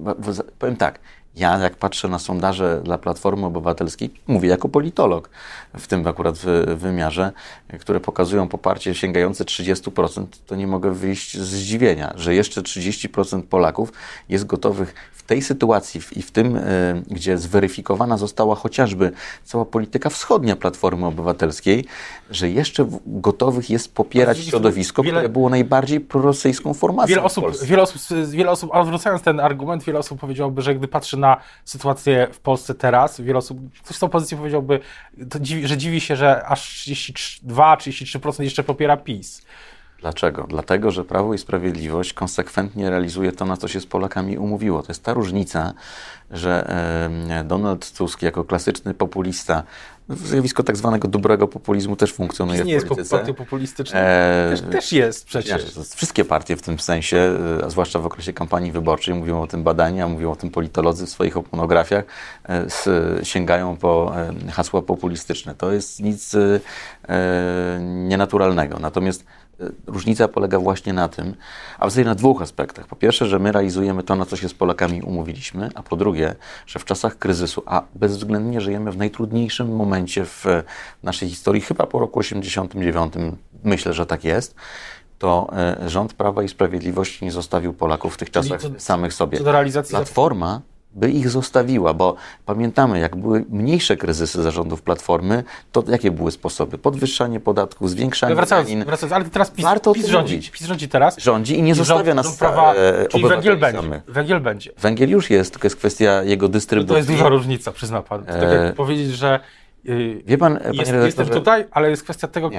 powiem 0.59 0.75
tak, 0.75 0.99
ja 1.35 1.57
jak 1.57 1.75
patrzę 1.75 2.07
na 2.07 2.19
sondaże 2.19 2.81
dla 2.83 2.97
Platformy 2.97 3.45
Obywatelskiej, 3.45 4.13
mówię 4.27 4.49
jako 4.49 4.69
politolog 4.69 5.29
w 5.73 5.87
tym 5.87 6.07
akurat 6.07 6.37
wymiarze, 6.75 7.31
które 7.79 7.99
pokazują 7.99 8.47
poparcie 8.47 8.95
sięgające 8.95 9.43
30%, 9.43 10.25
to 10.45 10.55
nie 10.55 10.67
mogę 10.67 10.91
wyjść 10.91 11.37
z 11.37 11.47
zdziwienia, 11.47 12.13
że 12.15 12.35
jeszcze 12.35 12.61
30% 12.61 13.41
Polaków 13.41 13.93
jest 14.29 14.45
gotowych 14.45 14.93
w 15.23 15.25
tej 15.25 15.41
sytuacji 15.41 16.01
i 16.15 16.21
w 16.21 16.31
tym, 16.31 16.57
e, 16.57 16.61
gdzie 17.07 17.37
zweryfikowana 17.37 18.17
została 18.17 18.55
chociażby 18.55 19.11
cała 19.43 19.65
polityka 19.65 20.09
wschodnia 20.09 20.55
Platformy 20.55 21.05
Obywatelskiej, 21.05 21.85
że 22.31 22.49
jeszcze 22.49 22.87
gotowych 23.05 23.69
jest 23.69 23.95
popierać 23.95 24.37
środowisko, 24.37 25.03
wiele, 25.03 25.17
które 25.17 25.29
było 25.29 25.49
najbardziej 25.49 25.99
prorosyjską 25.99 26.73
formacją. 26.73 27.15
Wiele 27.15 27.23
osób, 27.23 27.45
wiele 27.63 27.81
osób, 27.81 28.01
wiele 28.27 28.51
osób, 28.51 28.69
a 28.73 28.83
wracając 28.83 29.21
ten 29.21 29.39
argument, 29.39 29.83
wiele 29.83 29.99
osób 29.99 30.19
powiedziałoby, 30.19 30.61
że 30.61 30.75
gdy 30.75 30.87
patrzy 30.87 31.17
na 31.17 31.37
sytuację 31.65 32.27
w 32.31 32.39
Polsce 32.39 32.75
teraz, 32.75 33.21
wiele 33.21 33.37
osób, 33.37 33.57
ktoś 33.83 33.97
z 33.97 34.03
opozycji 34.03 34.37
powiedziałby, 34.37 34.79
dziwi, 35.39 35.67
że 35.67 35.77
dziwi 35.77 36.01
się, 36.01 36.15
że 36.15 36.45
aż 36.45 36.87
32-33% 36.87 38.43
jeszcze 38.43 38.63
popiera 38.63 38.97
PiS. 38.97 39.41
Dlaczego? 40.03 40.45
Dlatego, 40.49 40.91
że 40.91 41.05
Prawo 41.05 41.33
i 41.33 41.37
Sprawiedliwość 41.37 42.13
konsekwentnie 42.13 42.89
realizuje 42.89 43.31
to, 43.31 43.45
na 43.45 43.57
co 43.57 43.67
się 43.67 43.81
z 43.81 43.85
Polakami 43.85 44.37
umówiło. 44.37 44.81
To 44.81 44.91
jest 44.91 45.03
ta 45.03 45.13
różnica, 45.13 45.73
że 46.31 46.67
Donald 47.45 47.91
Tusk 47.91 48.21
jako 48.21 48.43
klasyczny 48.43 48.93
populista, 48.93 49.63
zjawisko 50.09 50.63
tak 50.63 50.77
zwanego 50.77 51.07
dobrego 51.07 51.47
populizmu 51.47 51.95
też 51.95 52.13
funkcjonuje 52.13 52.63
nie 52.63 52.79
w 52.79 52.83
polityce. 52.83 53.01
jest 53.01 53.11
partia 53.11 53.33
populistyczna. 53.33 53.99
E... 53.99 54.49
Też, 54.49 54.61
też, 54.61 54.91
jest 54.91 55.25
przecież. 55.25 55.65
Wszystkie 55.95 56.25
partie 56.25 56.55
w 56.55 56.61
tym 56.61 56.79
sensie, 56.79 57.37
a 57.65 57.69
zwłaszcza 57.69 57.99
w 57.99 58.05
okresie 58.05 58.33
kampanii 58.33 58.71
wyborczej, 58.71 59.15
mówią 59.15 59.41
o 59.41 59.47
tym 59.47 59.63
badania, 59.63 60.07
mówią 60.07 60.31
o 60.31 60.35
tym 60.35 60.49
politolodzy 60.49 61.05
w 61.05 61.09
swoich 61.09 61.35
monografiach, 61.51 62.03
e, 62.49 63.25
sięgają 63.25 63.77
po 63.77 64.13
e, 64.47 64.51
hasła 64.51 64.81
populistyczne. 64.81 65.55
To 65.55 65.71
jest 65.71 65.99
nic 65.99 66.35
e, 66.35 67.79
nienaturalnego. 67.79 68.79
Natomiast 68.79 69.25
Różnica 69.87 70.27
polega 70.27 70.59
właśnie 70.59 70.93
na 70.93 71.09
tym, 71.09 71.35
a 71.79 71.87
w 71.87 71.89
zasadzie 71.89 72.05
na 72.05 72.15
dwóch 72.15 72.41
aspektach. 72.41 72.87
Po 72.87 72.95
pierwsze, 72.95 73.25
że 73.25 73.39
my 73.39 73.51
realizujemy 73.51 74.03
to, 74.03 74.15
na 74.15 74.25
co 74.25 74.35
się 74.35 74.49
z 74.49 74.53
Polakami 74.53 75.01
umówiliśmy, 75.01 75.69
a 75.75 75.83
po 75.83 75.95
drugie, 75.95 76.35
że 76.67 76.79
w 76.79 76.85
czasach 76.85 77.17
kryzysu, 77.17 77.63
a 77.65 77.83
bezwzględnie 77.95 78.61
żyjemy 78.61 78.91
w 78.91 78.97
najtrudniejszym 78.97 79.75
momencie 79.75 80.25
w 80.25 80.45
naszej 81.03 81.29
historii, 81.29 81.61
chyba 81.61 81.87
po 81.87 81.99
roku 81.99 82.19
89, 82.19 83.13
myślę, 83.63 83.93
że 83.93 84.05
tak 84.05 84.23
jest, 84.23 84.55
to 85.19 85.49
e, 85.53 85.89
rząd 85.89 86.13
Prawa 86.13 86.43
i 86.43 86.49
Sprawiedliwości 86.49 87.25
nie 87.25 87.31
zostawił 87.31 87.73
Polaków 87.73 88.13
w 88.13 88.17
tych 88.17 88.31
czasach 88.31 88.61
to, 88.61 88.69
samych 88.77 89.13
sobie. 89.13 89.37
Platforma 89.97 90.61
by 90.95 91.11
ich 91.11 91.29
zostawiła, 91.29 91.93
bo 91.93 92.15
pamiętamy, 92.45 92.99
jak 92.99 93.15
były 93.15 93.45
mniejsze 93.49 93.97
kryzysy 93.97 94.43
zarządów 94.43 94.81
Platformy, 94.81 95.43
to 95.71 95.83
jakie 95.87 96.11
były 96.11 96.31
sposoby? 96.31 96.77
Podwyższanie 96.77 97.39
podatków, 97.39 97.89
zwiększanie 97.89 98.35
wracając, 98.35 98.69
danin. 98.69 98.85
Wracając, 98.85 99.13
ale 99.13 99.25
teraz 99.25 99.51
PiS, 99.51 99.65
Warto 99.65 99.93
PiS 99.93 100.05
rządzi. 100.05 100.35
Mówić. 100.35 100.49
PiS 100.49 100.67
rządzi 100.67 100.89
teraz. 100.89 101.17
Rządzi 101.17 101.59
i 101.59 101.61
nie 101.61 101.75
zostawia 101.75 102.03
rząd, 102.05 102.15
nas 102.15 102.37
prawa, 102.37 102.73
e, 102.73 103.07
czyli 103.07 103.27
węgiel 103.27 103.57
będzie. 103.57 104.01
węgiel 104.07 104.41
będzie. 104.41 104.71
Węgiel 104.77 105.09
już 105.09 105.29
jest, 105.29 105.51
tylko 105.51 105.65
jest 105.65 105.75
kwestia 105.75 106.23
jego 106.23 106.49
dystrybucji. 106.49 106.93
To 106.93 106.97
jest 106.97 107.09
duża 107.09 107.29
różnica, 107.29 107.71
przyzna 107.71 108.01
pan. 108.01 108.25
To 108.25 108.33
tak 108.33 108.41
jak 108.41 108.61
e... 108.61 108.73
powiedzieć, 108.73 109.11
że 109.11 109.39
Wie 110.25 110.37
pan, 110.37 110.59
jest, 110.71 110.93
Jestem 111.05 111.27
tutaj, 111.27 111.65
ale 111.71 111.89
jest 111.89 112.03
kwestia 112.03 112.27
tego, 112.27 112.49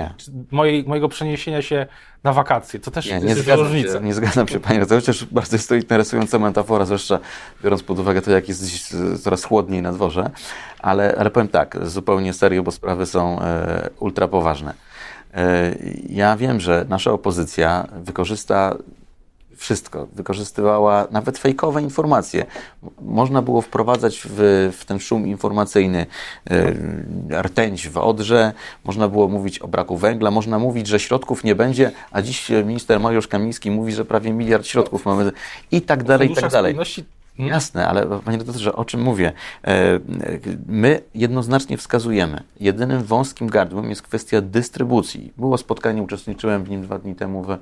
mojej, 0.50 0.84
mojego 0.84 1.08
przeniesienia 1.08 1.62
się 1.62 1.86
na 2.24 2.32
wakacje. 2.32 2.80
To 2.80 2.90
też 2.90 3.06
nie, 3.06 3.12
jest 3.12 3.26
nie 3.26 3.34
zgadzam 3.34 3.66
różnica. 3.66 3.92
Się, 3.92 4.00
nie 4.00 4.14
zgadzam 4.14 4.48
się, 4.48 4.60
panie 4.60 4.74
redaktorze, 4.74 5.00
chociaż 5.00 5.24
bardzo 5.24 5.56
jest 5.56 5.68
to 5.68 5.74
interesująca 5.74 6.38
metafora, 6.38 6.84
zwłaszcza 6.84 7.18
biorąc 7.64 7.82
pod 7.82 7.98
uwagę 7.98 8.22
to, 8.22 8.30
jak 8.30 8.48
jest 8.48 8.96
coraz 9.22 9.44
chłodniej 9.44 9.82
na 9.82 9.92
dworze. 9.92 10.30
Ale, 10.78 11.14
ale 11.18 11.30
powiem 11.30 11.48
tak, 11.48 11.78
zupełnie 11.82 12.32
serio, 12.32 12.62
bo 12.62 12.70
sprawy 12.70 13.06
są 13.06 13.40
e, 13.40 13.90
ultra 14.00 14.28
poważne. 14.28 14.74
E, 15.34 15.74
ja 16.08 16.36
wiem, 16.36 16.60
że 16.60 16.86
nasza 16.88 17.12
opozycja 17.12 17.86
wykorzysta 18.02 18.76
wszystko. 19.56 20.06
Wykorzystywała 20.14 21.06
nawet 21.10 21.38
fejkowe 21.38 21.82
informacje. 21.82 22.46
Można 23.00 23.42
było 23.42 23.60
wprowadzać 23.62 24.20
w, 24.24 24.70
w 24.78 24.84
ten 24.84 24.98
szum 24.98 25.26
informacyjny 25.26 26.06
e, 26.50 27.42
rtęć 27.42 27.88
w 27.88 27.98
Odrze, 27.98 28.52
można 28.84 29.08
było 29.08 29.28
mówić 29.28 29.58
o 29.58 29.68
braku 29.68 29.96
węgla, 29.96 30.30
można 30.30 30.58
mówić, 30.58 30.86
że 30.86 31.00
środków 31.00 31.44
nie 31.44 31.54
będzie, 31.54 31.92
a 32.10 32.22
dziś 32.22 32.50
minister 32.50 33.00
Mariusz 33.00 33.28
Kamiński 33.28 33.70
mówi, 33.70 33.92
że 33.92 34.04
prawie 34.04 34.32
miliard 34.32 34.66
środków 34.66 35.06
mamy 35.06 35.32
i 35.70 35.82
tak 35.82 36.02
dalej, 36.02 36.32
i 36.32 36.34
tak 36.34 36.50
dalej. 36.50 36.76
Jasne, 37.38 37.88
ale 37.88 38.20
panie 38.20 38.38
doktorze, 38.38 38.76
o 38.76 38.84
czym 38.84 39.02
mówię? 39.02 39.32
E, 39.64 40.00
my 40.66 41.00
jednoznacznie 41.14 41.76
wskazujemy, 41.78 42.42
jedynym 42.60 43.02
wąskim 43.02 43.48
gardłem 43.48 43.90
jest 43.90 44.02
kwestia 44.02 44.40
dystrybucji. 44.40 45.32
Było 45.36 45.58
spotkanie, 45.58 46.02
uczestniczyłem 46.02 46.64
w 46.64 46.70
nim 46.70 46.82
dwa 46.82 46.98
dni 46.98 47.14
temu 47.14 47.42
w, 47.42 47.58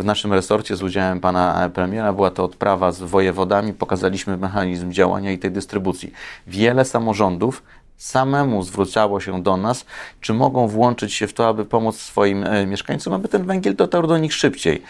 w 0.00 0.04
naszym 0.04 0.32
resorcie 0.32 0.76
z 0.76 0.82
udziałem 0.82 1.20
pana 1.20 1.70
premiera. 1.74 2.12
Była 2.12 2.30
to 2.30 2.44
odprawa 2.44 2.92
z 2.92 3.00
wojewodami, 3.00 3.72
pokazaliśmy 3.72 4.36
mechanizm 4.36 4.92
działania 4.92 5.32
i 5.32 5.38
tej 5.38 5.50
dystrybucji. 5.50 6.12
Wiele 6.46 6.84
samorządów 6.84 7.62
samemu 7.96 8.62
zwrócało 8.62 9.20
się 9.20 9.42
do 9.42 9.56
nas, 9.56 9.84
czy 10.20 10.34
mogą 10.34 10.68
włączyć 10.68 11.14
się 11.14 11.26
w 11.26 11.32
to, 11.32 11.48
aby 11.48 11.64
pomóc 11.64 11.96
swoim 11.96 12.44
e, 12.44 12.66
mieszkańcom, 12.66 13.12
aby 13.12 13.28
ten 13.28 13.44
węgiel 13.44 13.76
dotarł 13.76 14.06
do 14.06 14.18
nich 14.18 14.34
szybciej. 14.34 14.82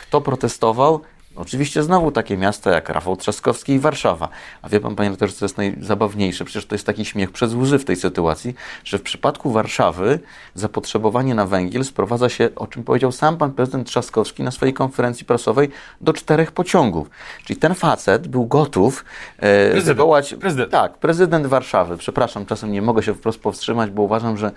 Kto 0.00 0.20
protestował? 0.20 1.00
Oczywiście 1.36 1.82
znowu 1.82 2.12
takie 2.12 2.36
miasta 2.36 2.70
jak 2.70 2.88
Rafał 2.88 3.16
Trzaskowski 3.16 3.72
i 3.72 3.78
Warszawa. 3.78 4.28
A 4.62 4.68
wie 4.68 4.80
pan, 4.80 4.96
panie 4.96 5.08
redaktorze, 5.08 5.32
co 5.32 5.44
jest 5.44 5.56
najzabawniejsze? 5.56 6.44
Przecież 6.44 6.66
to 6.66 6.74
jest 6.74 6.86
taki 6.86 7.04
śmiech 7.04 7.30
przez 7.30 7.54
łzy 7.54 7.78
w 7.78 7.84
tej 7.84 7.96
sytuacji, 7.96 8.54
że 8.84 8.98
w 8.98 9.02
przypadku 9.02 9.50
Warszawy 9.50 10.18
zapotrzebowanie 10.54 11.34
na 11.34 11.46
węgiel 11.46 11.84
sprowadza 11.84 12.28
się, 12.28 12.48
o 12.56 12.66
czym 12.66 12.84
powiedział 12.84 13.12
sam 13.12 13.36
pan 13.36 13.52
prezydent 13.52 13.88
Trzaskowski 13.88 14.42
na 14.42 14.50
swojej 14.50 14.74
konferencji 14.74 15.26
prasowej, 15.26 15.68
do 16.00 16.12
czterech 16.12 16.52
pociągów. 16.52 17.10
Czyli 17.44 17.60
ten 17.60 17.74
facet 17.74 18.28
był 18.28 18.46
gotów 18.46 19.04
e, 19.36 19.40
prezydent, 19.40 19.84
wywołać... 19.84 20.34
Prezydent. 20.34 20.72
Tak, 20.72 20.98
prezydent 20.98 21.46
Warszawy. 21.46 21.96
Przepraszam, 21.96 22.46
czasem 22.46 22.72
nie 22.72 22.82
mogę 22.82 23.02
się 23.02 23.14
wprost 23.14 23.40
powstrzymać, 23.40 23.90
bo 23.90 24.02
uważam, 24.02 24.36
że 24.36 24.50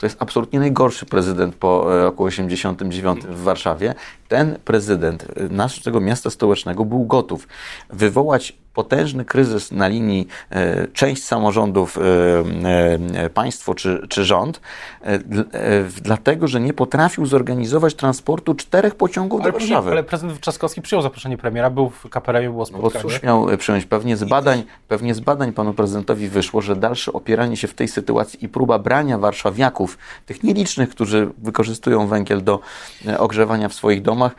to 0.00 0.06
jest 0.06 0.22
absolutnie 0.22 0.60
najgorszy 0.60 1.06
prezydent 1.06 1.54
po 1.54 1.96
e, 1.98 2.02
roku 2.04 2.24
89 2.24 3.20
w 3.20 3.42
Warszawie. 3.42 3.94
Ten 4.28 4.58
prezydent 4.64 5.26
e, 5.36 5.48
naszego 5.48 6.00
miasta 6.00 6.30
stołecznego 6.30 6.84
był 6.84 7.06
gotów 7.06 7.48
wywołać 7.90 8.52
potężny 8.80 9.24
kryzys 9.24 9.72
na 9.72 9.88
linii 9.88 10.28
e, 10.50 10.86
część 10.88 11.24
samorządów, 11.24 11.98
e, 11.98 12.02
e, 13.24 13.30
państwo 13.30 13.74
czy, 13.74 14.06
czy 14.08 14.24
rząd, 14.24 14.60
dlatego, 16.02 16.48
że 16.48 16.60
nie 16.60 16.72
potrafił 16.72 17.26
zorganizować 17.26 17.94
transportu 17.94 18.54
czterech 18.54 18.94
pociągów 18.94 19.40
ale 19.40 19.52
do 19.52 19.58
Warszawy. 19.58 19.90
Ale 19.90 20.02
prezydent 20.02 20.40
Trzaskowski 20.40 20.82
przyjął 20.82 21.02
zaproszenie 21.02 21.38
premiera, 21.38 21.70
był 21.70 21.90
w 21.90 22.08
KPRM, 22.08 22.52
było 22.52 22.66
spotkanie. 22.66 22.92
No 22.94 23.10
cóż 23.10 23.22
miał 23.22 23.46
przyjąć? 23.58 23.84
Pewnie 23.84 24.16
z, 24.16 24.24
badań, 24.24 24.62
pewnie 24.88 25.14
z 25.14 25.20
badań 25.20 25.52
panu 25.52 25.74
prezydentowi 25.74 26.28
wyszło, 26.28 26.60
że 26.60 26.76
dalsze 26.76 27.12
opieranie 27.12 27.56
się 27.56 27.68
w 27.68 27.74
tej 27.74 27.88
sytuacji 27.88 28.44
i 28.44 28.48
próba 28.48 28.78
brania 28.78 29.18
warszawiaków, 29.18 29.98
tych 30.26 30.42
nielicznych, 30.42 30.90
którzy 30.90 31.30
wykorzystują 31.38 32.06
węgiel 32.06 32.44
do 32.44 32.60
ogrzewania 33.18 33.68
w 33.68 33.74
swoich 33.74 34.02
domach, 34.02 34.32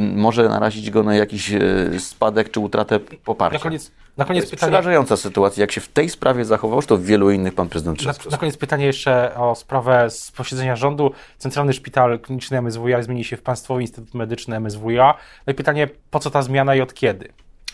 może 0.00 0.48
narazić 0.48 0.90
go 0.90 1.02
na 1.02 1.14
jakiś 1.14 1.52
spadek 1.98 2.50
czy 2.50 2.60
utratę 2.60 3.00
poparcia 3.24 3.61
koniec, 3.62 3.92
na 4.16 4.24
koniec 4.24 4.50
pytanie. 4.50 4.70
Przerażająca 4.70 5.16
sytuacja. 5.16 5.60
Jak 5.60 5.72
się 5.72 5.80
w 5.80 5.88
tej 5.88 6.10
sprawie 6.10 6.44
zachował, 6.44 6.82
to 6.82 6.96
w 6.96 7.02
wielu 7.02 7.30
innych 7.30 7.54
pan 7.54 7.68
prezydent. 7.68 8.04
Na, 8.04 8.12
na 8.30 8.38
koniec 8.38 8.56
pytanie 8.56 8.86
jeszcze 8.86 9.34
o 9.34 9.54
sprawę 9.54 10.10
z 10.10 10.30
posiedzenia 10.30 10.76
rządu. 10.76 11.12
Centralny 11.38 11.72
Szpital 11.72 12.20
Kliniczny 12.20 12.62
MSWiA 12.62 13.02
zmieni 13.02 13.24
się 13.24 13.36
w 13.36 13.42
Państwowy 13.42 13.80
Instytut 13.80 14.14
Medyczny 14.14 14.56
MSWiA. 14.60 15.14
No 15.46 15.50
i 15.50 15.54
pytanie, 15.54 15.88
po 16.10 16.18
co 16.18 16.30
ta 16.30 16.42
zmiana 16.42 16.74
i 16.74 16.80
od 16.80 16.94
kiedy? 16.94 17.28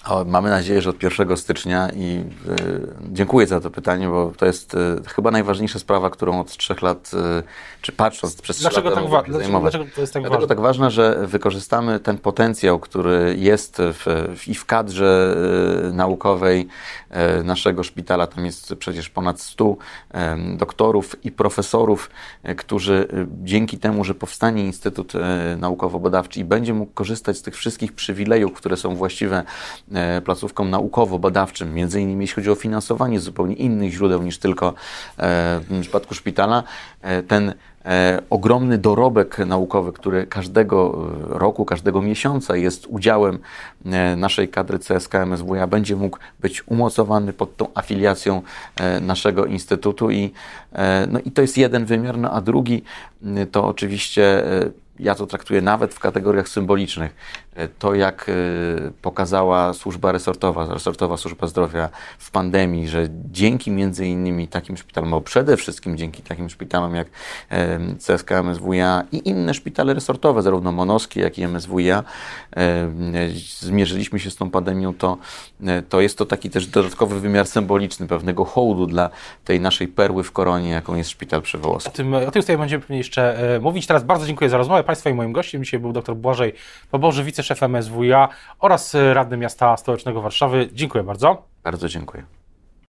O, 0.08 0.24
mamy 0.24 0.50
nadzieję, 0.50 0.82
że 0.82 0.90
od 0.90 1.02
1 1.02 1.36
stycznia 1.36 1.90
i 1.96 2.24
y, 2.48 3.12
dziękuję 3.12 3.46
za 3.46 3.60
to 3.60 3.70
pytanie, 3.70 4.08
bo 4.08 4.32
to 4.36 4.46
jest 4.46 4.74
y, 4.74 4.78
chyba 5.06 5.30
najważniejsza 5.30 5.78
sprawa, 5.78 6.10
którą 6.10 6.40
od 6.40 6.56
trzech 6.56 6.82
lat, 6.82 7.10
y, 7.38 7.42
czy 7.82 7.92
patrząc 7.92 8.42
przez 8.42 8.56
trzy 8.56 8.64
lata, 8.64 8.90
tak 8.90 9.08
wa- 9.08 9.22
dlaczego, 9.22 9.60
dlaczego 9.60 9.84
to 9.94 10.00
jest 10.00 10.12
tak 10.12 10.22
Dlatego 10.22 10.40
ważne? 10.40 10.48
tak 10.48 10.60
ważne, 10.60 10.90
że 10.90 11.26
wykorzystamy 11.26 12.00
ten 12.00 12.18
potencjał, 12.18 12.78
który 12.78 13.36
jest 13.38 13.76
w, 13.78 14.34
w, 14.36 14.48
i 14.48 14.54
w 14.54 14.64
kadrze 14.64 15.36
naukowej 15.92 16.68
naszego 17.44 17.82
szpitala. 17.82 18.26
Tam 18.26 18.44
jest 18.46 18.74
przecież 18.74 19.08
ponad 19.08 19.40
100 19.40 19.76
doktorów 20.56 21.24
i 21.24 21.32
profesorów, 21.32 22.10
którzy 22.56 23.08
dzięki 23.42 23.78
temu, 23.78 24.04
że 24.04 24.14
powstanie 24.14 24.64
Instytut 24.64 25.12
Naukowo-Badawczy 25.56 26.40
i 26.40 26.44
będzie 26.44 26.74
mógł 26.74 26.92
korzystać 26.92 27.36
z 27.36 27.42
tych 27.42 27.56
wszystkich 27.56 27.92
przywilejów, 27.92 28.52
które 28.52 28.76
są 28.76 28.96
właściwe 28.96 29.44
placówkom 30.24 30.70
naukowo-badawczym, 30.70 31.74
między 31.74 32.00
innymi 32.00 32.20
jeśli 32.20 32.34
chodzi 32.34 32.50
o 32.50 32.54
finansowanie 32.54 33.20
zupełnie 33.20 33.54
innych 33.54 33.92
źródeł 33.92 34.22
niż 34.22 34.38
tylko 34.38 34.68
e, 34.68 34.72
w 35.60 35.80
przypadku 35.80 36.14
szpitala, 36.14 36.62
e, 37.02 37.22
ten 37.22 37.54
ogromny 38.30 38.78
dorobek 38.78 39.38
naukowy, 39.38 39.92
który 39.92 40.26
każdego 40.26 41.08
roku, 41.28 41.64
każdego 41.64 42.02
miesiąca 42.02 42.56
jest 42.56 42.86
udziałem 42.86 43.38
naszej 44.16 44.48
kadry 44.48 44.78
CSK 44.78 45.14
MSWiA, 45.14 45.66
będzie 45.66 45.96
mógł 45.96 46.18
być 46.40 46.68
umocowany 46.68 47.32
pod 47.32 47.56
tą 47.56 47.66
afiliacją 47.74 48.42
naszego 49.00 49.46
instytutu 49.46 50.10
i, 50.10 50.32
no 51.08 51.20
i 51.24 51.30
to 51.30 51.42
jest 51.42 51.58
jeden 51.58 51.84
wymiar, 51.84 52.18
no 52.18 52.30
a 52.30 52.40
drugi 52.40 52.82
to 53.52 53.66
oczywiście 53.66 54.42
ja 55.00 55.14
to 55.14 55.26
traktuję 55.26 55.62
nawet 55.62 55.94
w 55.94 55.98
kategoriach 55.98 56.48
symbolicznych. 56.48 57.14
E, 57.58 57.68
to, 57.68 57.94
jak 57.94 58.26
e, 58.28 58.32
pokazała 59.02 59.72
służba 59.72 60.12
resortowa, 60.12 60.74
resortowa 60.74 61.16
służba 61.16 61.46
zdrowia 61.46 61.88
w 62.18 62.30
pandemii, 62.30 62.88
że 62.88 63.08
dzięki 63.32 63.70
między 63.70 64.06
innymi 64.06 64.48
takim 64.48 64.76
szpitalom, 64.76 65.10
bo 65.10 65.20
przede 65.20 65.56
wszystkim 65.56 65.96
dzięki 65.96 66.22
takim 66.22 66.50
szpitalom 66.50 66.94
jak 66.94 67.08
e, 67.50 67.78
CSK 68.06 68.30
MSWiA 68.32 69.04
i 69.12 69.28
inne 69.28 69.54
szpitale 69.54 69.94
resortowe, 69.94 70.42
zarówno 70.42 70.72
monowskie, 70.72 71.20
jak 71.20 71.38
i 71.38 71.44
MSWiA, 71.48 72.04
zmierzyliśmy 73.60 74.18
się 74.18 74.30
z 74.30 74.36
tą 74.36 74.50
pandemią, 74.50 74.94
to, 74.94 75.18
to 75.88 76.00
jest 76.00 76.18
to 76.18 76.26
taki 76.26 76.50
też 76.50 76.66
dodatkowy 76.66 77.20
wymiar 77.20 77.46
symboliczny 77.46 78.06
pewnego 78.06 78.44
hołdu 78.44 78.86
dla 78.86 79.10
tej 79.44 79.60
naszej 79.60 79.88
perły 79.88 80.24
w 80.24 80.32
koronie, 80.32 80.70
jaką 80.70 80.94
jest 80.94 81.10
szpital 81.10 81.42
przywołowski. 81.42 81.90
O 81.90 81.92
tym, 81.92 82.14
o 82.14 82.30
tej 82.30 82.40
ustawie 82.40 82.58
będziemy 82.58 82.84
jeszcze 82.90 83.38
mówić. 83.60 83.86
Teraz 83.86 84.04
bardzo 84.04 84.26
dziękuję 84.26 84.50
za 84.50 84.56
rozmowę. 84.56 84.84
Państwa 84.88 85.10
i 85.10 85.14
moim 85.14 85.32
gościem 85.32 85.64
dzisiaj 85.64 85.80
był 85.80 85.92
dr 85.92 86.16
Błażej 86.16 86.52
Poboży, 86.90 87.24
wiceszef 87.24 87.62
MSWiA 87.62 88.28
oraz 88.58 88.96
radny 89.12 89.36
miasta 89.36 89.76
stołecznego 89.76 90.22
Warszawy. 90.22 90.68
Dziękuję 90.72 91.04
bardzo. 91.04 91.42
Bardzo 91.64 91.88
dziękuję. 91.88 92.37